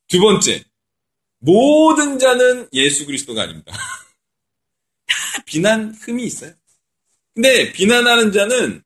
두 0.08 0.22
번째, 0.22 0.64
모든 1.40 2.20
자는 2.20 2.70
예수 2.72 3.06
그리스도가 3.06 3.42
아닙니다. 3.42 3.74
다 5.12 5.44
비난 5.46 5.94
흠이 5.94 6.24
있어요. 6.24 6.54
근데 7.34 7.72
비난하는 7.74 8.32
자는 8.32 8.84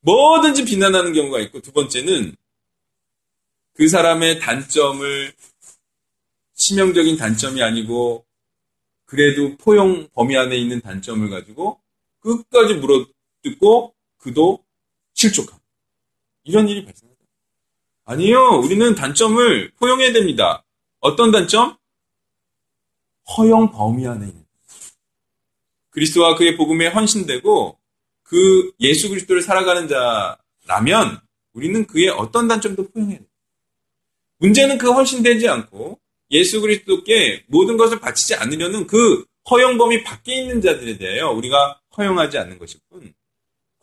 뭐든지 0.00 0.64
비난하는 0.64 1.12
경우가 1.12 1.40
있고, 1.40 1.60
두 1.60 1.72
번째는 1.72 2.36
그 3.74 3.88
사람의 3.88 4.40
단점을 4.40 5.32
치명적인 6.54 7.16
단점이 7.16 7.62
아니고 7.62 8.24
그래도 9.04 9.56
포용 9.56 10.08
범위 10.10 10.36
안에 10.36 10.56
있는 10.56 10.80
단점을 10.80 11.28
가지고 11.28 11.80
끝까지 12.20 12.74
물어뜯고 12.74 13.94
그도 14.18 14.64
실족함. 15.14 15.58
이런 16.44 16.68
일이 16.68 16.84
발생합니다. 16.84 17.24
아니요, 18.04 18.60
우리는 18.62 18.94
단점을 18.94 19.72
포용해야 19.76 20.12
됩니다. 20.12 20.64
어떤 21.00 21.30
단점? 21.30 21.76
허용 23.36 23.72
범위 23.72 24.06
안에 24.06 24.26
있는. 24.26 24.43
그리스도와 25.94 26.34
그의 26.34 26.56
복음에 26.56 26.88
헌신되고 26.88 27.78
그 28.24 28.72
예수 28.80 29.08
그리스도를 29.08 29.42
살아가는 29.42 29.88
자라면 29.88 31.20
우리는 31.52 31.86
그의 31.86 32.08
어떤 32.08 32.48
단점도 32.48 32.90
포용해야 32.90 33.18
돼요. 33.18 33.28
문제는 34.38 34.76
그 34.76 34.90
헌신되지 34.90 35.48
않고 35.48 36.00
예수 36.32 36.60
그리스도께 36.60 37.44
모든 37.46 37.76
것을 37.76 38.00
바치지 38.00 38.34
않으려는 38.34 38.86
그 38.86 39.24
허용 39.50 39.78
범위 39.78 40.02
밖에 40.02 40.40
있는 40.40 40.60
자들에 40.60 40.98
대하여 40.98 41.30
우리가 41.30 41.80
허용하지 41.96 42.38
않는 42.38 42.58
것일 42.58 42.80
뿐 42.90 43.14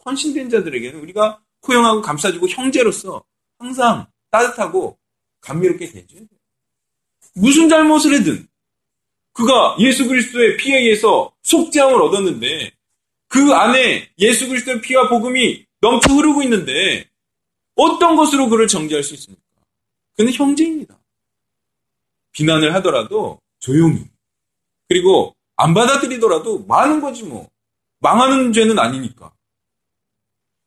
헌신된 0.05 0.49
자들에게는 0.49 0.99
우리가 0.99 1.41
포용하고 1.61 2.01
감싸주고 2.01 2.49
형제로서 2.49 3.23
항상 3.57 4.07
따뜻하고 4.31 4.97
감미롭게 5.39 5.91
대해줘야 5.91 6.19
돼요. 6.19 6.39
무슨 7.35 7.69
잘못을 7.69 8.13
했든 8.15 8.47
그가 9.33 9.77
예수 9.79 10.07
그리스도의 10.07 10.57
피에 10.57 10.79
의해서 10.79 11.31
속죄함을 11.43 12.01
얻었는데 12.01 12.71
그 13.27 13.53
안에 13.53 14.09
예수 14.19 14.47
그리스도의 14.47 14.81
피와 14.81 15.09
복음이 15.09 15.65
넘쳐 15.79 16.13
흐르고 16.13 16.43
있는데 16.43 17.09
어떤 17.75 18.15
것으로 18.15 18.49
그를 18.49 18.67
정죄할 18.67 19.03
수 19.03 19.13
있습니까? 19.13 19.41
그는 20.17 20.33
형제입니다. 20.33 20.99
비난을 22.33 22.73
하더라도 22.75 23.41
조용히 23.59 24.05
그리고 24.87 25.35
안 25.55 25.73
받아들이더라도 25.73 26.65
많은 26.65 27.01
거지 27.01 27.23
뭐 27.23 27.49
망하는 27.99 28.51
죄는 28.51 28.77
아니니까 28.77 29.31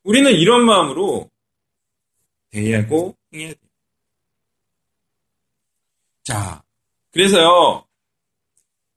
우리는 0.02 0.30
이런 0.32 0.64
마음으로 0.64 1.30
대하고 2.50 3.16
행해야 3.32 3.48
돼요. 3.48 3.58
자, 6.22 6.62
그래서요, 7.10 7.83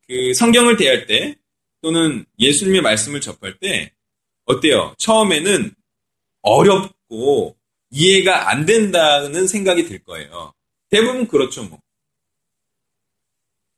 그 0.08 0.34
성경을 0.34 0.78
대할 0.78 1.06
때 1.06 1.36
또는 1.82 2.26
예수님의 2.39 2.82
말씀을 2.82 3.22
접할 3.22 3.58
때 3.60 3.91
어때요? 4.46 4.96
처음에는 4.98 5.74
어렵고 6.41 7.58
이해가 7.91 8.50
안 8.50 8.65
된다는 8.65 9.48
생각이 9.48 9.86
들 9.86 10.04
거예요. 10.04 10.54
대부분 10.89 11.28
그렇죠, 11.28 11.63
뭐. 11.63 11.80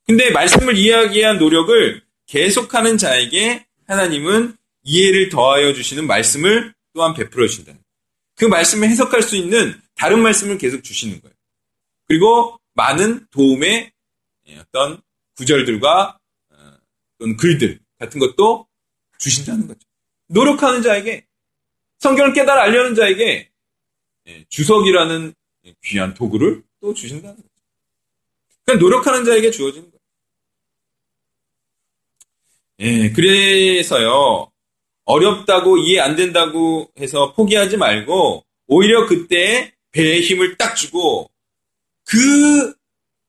근데 0.05 0.31
말씀을 0.31 0.77
이해하기 0.77 1.17
위한 1.19 1.37
노력을 1.37 2.01
계속하는 2.27 2.97
자에게 2.97 3.65
하나님은 3.87 4.55
이해를 4.83 5.29
더하여 5.29 5.73
주시는 5.73 6.07
말씀을 6.07 6.73
또한 6.93 7.13
베풀어 7.13 7.47
주신다. 7.47 7.73
그 8.35 8.45
말씀을 8.45 8.87
해석할 8.89 9.21
수 9.21 9.35
있는 9.35 9.79
다른 9.95 10.21
말씀을 10.21 10.57
계속 10.57 10.83
주시는 10.83 11.21
거예요. 11.21 11.35
그리고 12.07 12.59
많은 12.73 13.27
도움의 13.31 13.91
어떤 14.59 15.01
구절들과 15.35 16.17
어, 16.17 16.18
또는 17.19 17.37
글들 17.37 17.79
같은 17.99 18.19
것도 18.19 18.67
주신다는 19.19 19.67
거죠. 19.67 19.79
노력하는 20.27 20.81
자에게 20.81 21.25
성경을 21.99 22.33
깨달아 22.33 22.63
알려는 22.63 22.95
자에게 22.95 23.49
예, 24.27 24.45
주석이라는 24.49 25.33
귀한 25.83 26.13
도구를 26.13 26.63
또 26.79 26.93
주신다는 26.93 27.35
거죠. 27.35 27.49
그러니까 28.65 28.83
노력하는 28.83 29.25
자에게 29.25 29.51
주어지는 29.51 29.91
거예요. 29.91 29.99
예, 32.79 33.11
그래서요, 33.11 34.51
어렵다고 35.03 35.77
이해 35.77 35.99
안 35.99 36.15
된다고 36.15 36.89
해서 36.97 37.33
포기하지 37.33 37.75
말고, 37.77 38.45
오히려 38.67 39.05
그때 39.07 39.73
배에 39.91 40.21
힘을 40.21 40.55
딱 40.57 40.75
주고, 40.75 41.29
그 42.05 42.73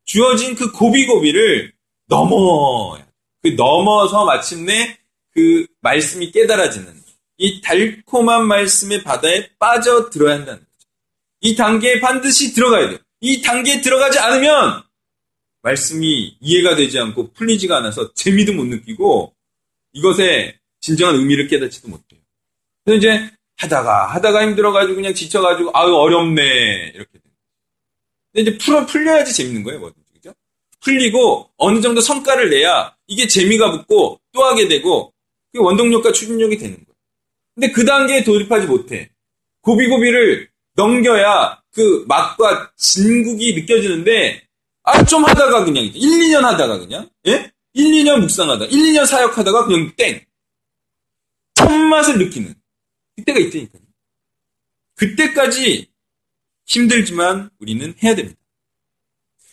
주어진 0.04 0.54
그 0.54 0.70
고비고비를 0.72 1.72
넘어야 2.06 3.09
그 3.42 3.48
넘어서 3.56 4.24
마침내 4.24 4.98
그 5.32 5.66
말씀이 5.80 6.30
깨달아지는 6.32 7.00
이 7.38 7.60
달콤한 7.62 8.46
말씀의 8.46 9.02
바다에 9.02 9.48
빠져들어야 9.58 10.34
한다는 10.34 10.60
거죠. 10.60 10.88
이 11.40 11.56
단계에 11.56 12.00
반드시 12.00 12.52
들어가야 12.52 12.88
돼요. 12.88 12.98
이 13.20 13.40
단계에 13.40 13.80
들어가지 13.80 14.18
않으면 14.18 14.82
말씀이 15.62 16.36
이해가 16.40 16.76
되지 16.76 16.98
않고 16.98 17.32
풀리지가 17.32 17.78
않아서 17.78 18.12
재미도 18.14 18.52
못 18.52 18.64
느끼고 18.66 19.34
이것에 19.92 20.58
진정한 20.80 21.16
의미를 21.16 21.48
깨닫지도 21.48 21.88
못해요. 21.88 22.20
그래서 22.84 22.98
이제 22.98 23.30
하다가 23.56 24.06
하다가 24.14 24.42
힘들어가지고 24.42 24.96
그냥 24.96 25.14
지쳐가지고 25.14 25.70
아유 25.74 25.94
어렵네 25.94 26.92
이렇게 26.94 27.12
돼요. 27.18 27.34
근데 28.32 28.50
이제 28.50 28.58
풀어 28.58 28.86
풀려야지 28.86 29.34
재밌는 29.34 29.62
거예요, 29.64 29.80
뭐든지 29.80 30.12
그죠? 30.14 30.34
풀리고 30.80 31.50
어느 31.56 31.80
정도 31.80 32.00
성과를 32.00 32.50
내야 32.50 32.94
이게 33.10 33.26
재미가 33.26 33.72
붙고 33.72 34.20
또 34.32 34.44
하게 34.44 34.68
되고 34.68 35.12
그게 35.52 35.62
원동력과 35.62 36.12
추진력이 36.12 36.56
되는 36.58 36.76
거예요. 36.76 36.96
근데 37.54 37.72
그 37.72 37.84
단계에 37.84 38.22
돌입하지 38.22 38.66
못해. 38.68 39.10
고비고비를 39.62 40.48
넘겨야 40.76 41.60
그 41.72 42.04
맛과 42.08 42.72
진국이 42.76 43.54
느껴지는데 43.54 44.46
아 44.84 45.04
좀 45.04 45.24
하다가 45.24 45.64
그냥 45.64 45.84
1, 45.84 45.92
2년 45.92 46.42
하다가 46.42 46.78
그냥 46.78 47.10
예? 47.26 47.52
1, 47.74 47.84
2년 48.04 48.20
묵상하다 48.20 48.66
1, 48.66 48.70
2년 48.70 49.04
사역하다가 49.06 49.66
그냥 49.66 49.92
땡 49.96 50.24
참맛을 51.54 52.18
느끼는 52.18 52.54
그때가 53.16 53.38
있다니까요. 53.40 53.82
그때까지 54.94 55.90
힘들지만 56.64 57.50
우리는 57.58 57.92
해야 58.02 58.14
됩니다. 58.14 58.39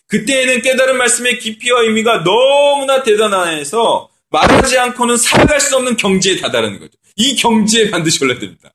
그때에는 0.07 0.61
깨달은 0.61 0.97
말씀의 0.97 1.39
깊이와 1.39 1.81
의미가 1.81 2.23
너무나 2.23 3.03
대단해서 3.03 4.09
말하지 4.29 4.77
않고는 4.77 5.17
살아갈 5.17 5.59
수 5.59 5.75
없는 5.75 5.97
경지에 5.97 6.37
다다르는 6.37 6.79
거죠. 6.79 6.93
이 7.15 7.35
경지에 7.35 7.89
반드시 7.89 8.23
올라야 8.23 8.39
됩니다. 8.39 8.73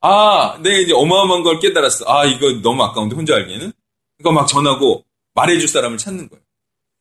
아, 0.00 0.58
내가 0.62 0.76
이제 0.78 0.92
어마어마한 0.92 1.42
걸 1.42 1.60
깨달았어. 1.60 2.04
아, 2.08 2.24
이거 2.24 2.50
너무 2.60 2.82
아까운데 2.82 3.14
혼자 3.14 3.36
알기에는? 3.36 3.72
그러니까 4.18 4.40
막 4.40 4.46
전하고 4.46 5.04
말해줄 5.34 5.68
사람을 5.68 5.98
찾는 5.98 6.28
거예요. 6.28 6.42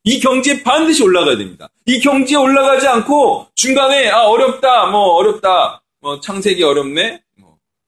이 0.04 0.20
경지에 0.20 0.64
반드시 0.64 1.04
올라가야 1.04 1.38
됩니다. 1.38 1.70
이 1.86 2.00
경지에 2.00 2.38
올라가지 2.38 2.88
않고 2.88 3.48
중간에 3.56 4.10
아 4.10 4.26
어렵다, 4.26 4.88
뭐 4.88 5.16
어렵다, 5.16 5.84
뭐 6.00 6.20
창세기 6.20 6.64
어렵네, 6.64 7.22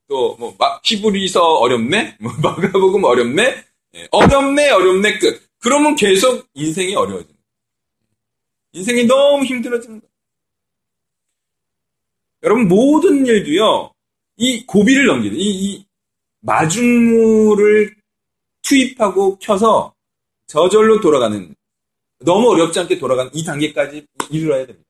또뭐 0.08 0.56
히브리서 0.84 1.42
어렵네, 1.42 2.18
뭐 2.20 2.32
마가복음 2.42 3.04
어렵네, 3.04 3.44
예, 3.44 3.63
어렵네, 4.12 4.69
어렵네 4.69 5.19
끝. 5.19 5.47
그러면 5.60 5.95
계속 5.95 6.47
인생이 6.53 6.95
어려워집니다. 6.95 7.41
인생이 8.73 9.06
너무 9.06 9.45
거예요. 9.99 10.13
여러분 12.43 12.67
모든 12.67 13.25
일도요, 13.25 13.93
이 14.38 14.65
고비를 14.65 15.06
넘기는 15.06 15.38
이, 15.38 15.43
이 15.43 15.86
마중물을 16.41 17.95
투입하고 18.63 19.38
켜서 19.39 19.93
저절로 20.47 20.99
돌아가는 20.99 21.56
너무 22.19 22.49
어렵지 22.51 22.79
않게 22.79 22.99
돌아가는 22.99 23.32
이 23.34 23.43
단계까지 23.43 24.06
이르러야 24.29 24.65
됩니다. 24.65 24.89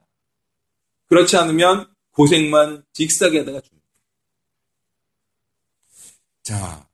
그렇지 1.07 1.37
않으면 1.37 1.93
고생만 2.11 2.83
직사게 2.93 3.39
하다가 3.39 3.61
죽습니다. 3.61 3.87
자, 6.43 6.87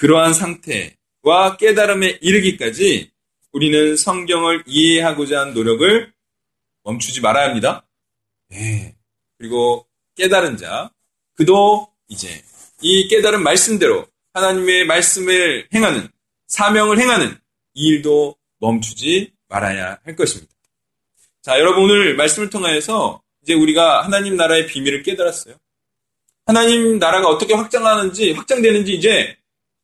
그러한 0.00 0.32
상태와 0.32 1.58
깨달음에 1.58 2.18
이르기까지 2.22 3.10
우리는 3.52 3.96
성경을 3.98 4.64
이해하고자 4.66 5.40
하는 5.40 5.52
노력을 5.52 6.10
멈추지 6.84 7.20
말아야 7.20 7.50
합니다. 7.50 7.86
네. 8.48 8.96
그리고 9.36 9.86
깨달은 10.16 10.56
자, 10.56 10.90
그도 11.34 11.92
이제 12.08 12.42
이 12.80 13.08
깨달은 13.08 13.42
말씀대로 13.42 14.06
하나님의 14.32 14.86
말씀을 14.86 15.68
행하는, 15.74 16.08
사명을 16.46 16.98
행하는 16.98 17.36
이 17.74 17.88
일도 17.88 18.36
멈추지 18.58 19.34
말아야 19.48 19.98
할 20.02 20.16
것입니다. 20.16 20.50
자, 21.42 21.58
여러분 21.58 21.84
오늘 21.84 22.16
말씀을 22.16 22.48
통하여서 22.48 23.22
이제 23.42 23.52
우리가 23.52 24.02
하나님 24.02 24.36
나라의 24.36 24.66
비밀을 24.66 25.02
깨달았어요. 25.02 25.56
하나님 26.46 26.98
나라가 26.98 27.28
어떻게 27.28 27.52
확장하는지, 27.52 28.32
확장되는지 28.32 28.94
이제 28.94 29.36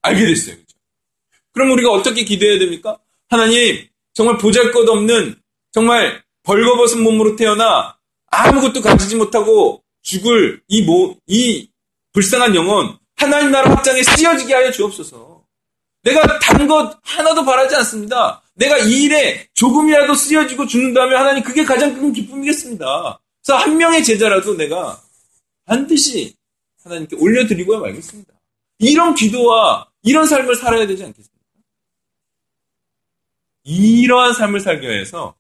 알게 0.07 0.27
됐어요. 0.27 0.57
그럼 1.53 1.71
우리가 1.73 1.91
어떻게 1.91 2.25
기도해야 2.25 2.59
됩니까? 2.59 2.99
하나님, 3.29 3.87
정말 4.15 4.39
보잘 4.39 4.73
것 4.73 4.89
없는, 4.89 5.37
정말 5.73 6.23
벌거벗은 6.43 7.03
몸으로 7.03 7.37
태어나 7.37 7.97
아무것도 8.31 8.81
가지지 8.83 9.17
못하고 9.17 9.83
죽을 10.03 10.63
이 10.69 10.83
모, 10.83 11.17
이 11.27 11.69
불쌍한 12.13 12.55
영혼, 12.55 12.97
하나님 13.17 13.51
나라 13.51 13.71
확장에 13.71 14.03
쓰여지게 14.03 14.55
하여 14.55 14.71
주옵소서. 14.71 15.45
내가 16.03 16.39
단 16.39 16.69
것 16.69 16.97
하나도 17.03 17.45
바라지 17.45 17.75
않습니다. 17.77 18.43
내가 18.55 18.79
이 18.79 19.05
일에 19.05 19.49
조금이라도 19.55 20.15
쓰여지고 20.15 20.67
죽는다면 20.67 21.17
하나님 21.19 21.43
그게 21.43 21.65
가장 21.65 21.95
큰 21.95 22.13
기쁨이겠습니다. 22.13 23.21
그래서 23.45 23.59
한 23.59 23.77
명의 23.77 24.03
제자라도 24.05 24.57
내가 24.57 25.01
반드시 25.65 26.35
하나님께 26.85 27.17
올려드리고야 27.17 27.81
말겠습니다. 27.81 28.33
이런 28.79 29.15
기도와 29.15 29.89
이런 30.03 30.27
삶을 30.27 30.57
살아야 30.57 30.87
되지 30.87 31.05
않겠습니까? 31.05 31.37
이러한 33.65 34.35
삶을 34.35 34.61
살기 34.61 34.87
위해서 34.87 35.35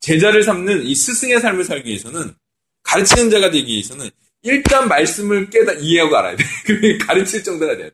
제자를 0.00 0.42
삼는 0.42 0.86
이 0.86 0.94
스승의 0.94 1.40
삶을 1.40 1.64
살기 1.64 1.88
위해서는 1.88 2.34
가르치는 2.82 3.30
자가 3.30 3.50
되기 3.50 3.72
위해서는 3.72 4.10
일단 4.42 4.88
말씀을 4.88 5.50
깨다 5.50 5.74
이해하고 5.74 6.16
알아야 6.16 6.36
돼. 6.36 6.44
그게 6.64 6.98
가르칠 6.98 7.44
정도가 7.44 7.76
돼. 7.76 7.90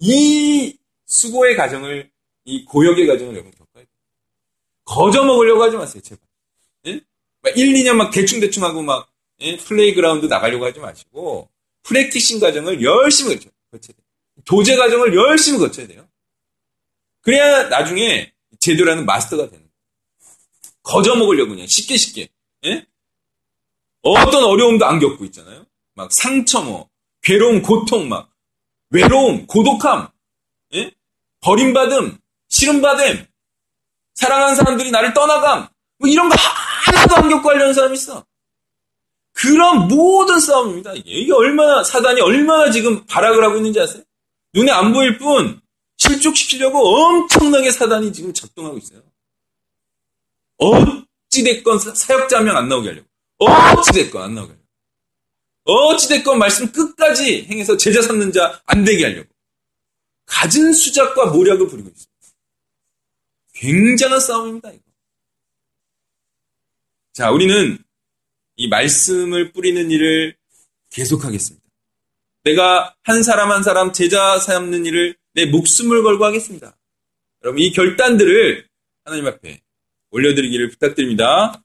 이 0.00 0.76
수고의 1.06 1.54
과정을 1.56 2.10
이 2.44 2.64
고역의 2.64 3.06
과정을 3.06 3.34
여러분 3.34 3.52
겪어야 3.52 3.84
돼. 3.84 3.90
거저 4.84 5.22
먹으려고 5.24 5.62
하지 5.62 5.76
마세요, 5.76 6.02
제발. 6.02 6.26
예? 6.86 7.00
1, 7.54 7.72
2년 7.74 7.94
막 7.94 8.10
대충대충 8.10 8.64
하고 8.64 8.82
막 8.82 9.12
예? 9.40 9.56
playground 9.58 10.26
나가려고 10.26 10.64
하지 10.64 10.80
마시고 10.80 11.48
practicing 11.82 12.40
과정을 12.40 12.82
열심히 12.82 13.38
거쳐야 13.72 13.96
돼. 13.96 14.02
도제 14.44 14.76
과정을 14.76 15.14
열심히 15.14 15.58
거쳐야 15.58 15.86
돼요. 15.86 16.06
그래야 17.22 17.68
나중에 17.68 18.32
하는 18.88 19.06
마스터가 19.06 19.44
되는 19.44 19.58
거예요. 19.58 19.72
거저 20.82 21.16
먹으려고 21.16 21.50
그냥 21.50 21.66
쉽게 21.68 21.96
쉽게. 21.96 22.28
예? 22.64 22.86
어떤 24.02 24.44
어려움도 24.44 24.84
안 24.84 24.98
겪고 24.98 25.24
있잖아요. 25.26 25.64
막 25.94 26.10
상처 26.12 26.62
뭐, 26.62 26.88
괴로움, 27.22 27.62
고통 27.62 28.08
막, 28.08 28.30
외로움, 28.90 29.46
고독함, 29.46 30.08
예? 30.74 30.90
버림받음, 31.40 32.18
싫음받음, 32.48 33.26
사랑하는 34.14 34.56
사람들이 34.56 34.90
나를 34.90 35.14
떠나감, 35.14 35.68
뭐 35.98 36.08
이런 36.08 36.28
거 36.28 36.34
하나도 36.36 37.16
안 37.16 37.28
겪고 37.28 37.48
하려는 37.48 37.74
사람이 37.74 37.94
있어. 37.94 38.24
그런 39.42 39.88
모든 39.88 40.38
싸움입니다. 40.38 40.92
이게, 41.04 41.32
얼마나, 41.32 41.82
사단이 41.82 42.20
얼마나 42.20 42.70
지금 42.70 43.04
발악을 43.06 43.42
하고 43.42 43.56
있는지 43.56 43.80
아세요? 43.80 44.04
눈에 44.54 44.70
안 44.70 44.92
보일 44.92 45.18
뿐, 45.18 45.60
실족시키려고 45.96 46.78
엄청나게 46.78 47.72
사단이 47.72 48.12
지금 48.12 48.32
작동하고 48.32 48.78
있어요. 48.78 49.02
어찌됐건 50.58 51.78
사역자 51.94 52.38
한 52.38 52.44
명 52.44 52.56
안 52.56 52.68
나오게 52.68 52.88
하려고. 52.90 53.08
어찌됐건 53.38 54.22
안 54.22 54.34
나오게 54.36 54.52
하려고. 54.52 54.62
어찌됐건 55.64 56.38
말씀 56.38 56.70
끝까지 56.70 57.46
행해서 57.50 57.76
제자 57.76 58.00
삼는 58.00 58.32
자 58.32 58.60
안 58.66 58.84
되게 58.84 59.04
하려고. 59.04 59.28
가진 60.26 60.72
수작과 60.72 61.26
모략을 61.26 61.66
부리고 61.66 61.88
있습니다. 61.88 62.12
굉장한 63.54 64.20
싸움입니다, 64.20 64.70
이거. 64.70 64.82
자, 67.12 67.30
우리는 67.32 67.78
이 68.56 68.68
말씀을 68.68 69.52
뿌리는 69.52 69.90
일을 69.90 70.36
계속하겠습니다. 70.90 71.66
내가 72.44 72.94
한 73.02 73.22
사람 73.22 73.50
한 73.50 73.62
사람 73.62 73.92
제자 73.92 74.38
삼는 74.38 74.86
일을 74.86 75.16
내 75.34 75.46
목숨을 75.46 76.02
걸고 76.02 76.24
하겠습니다. 76.24 76.76
여러분, 77.42 77.62
이 77.62 77.72
결단들을 77.72 78.66
하나님 79.04 79.26
앞에 79.26 79.60
올려드리기를 80.10 80.68
부탁드립니다. 80.70 81.62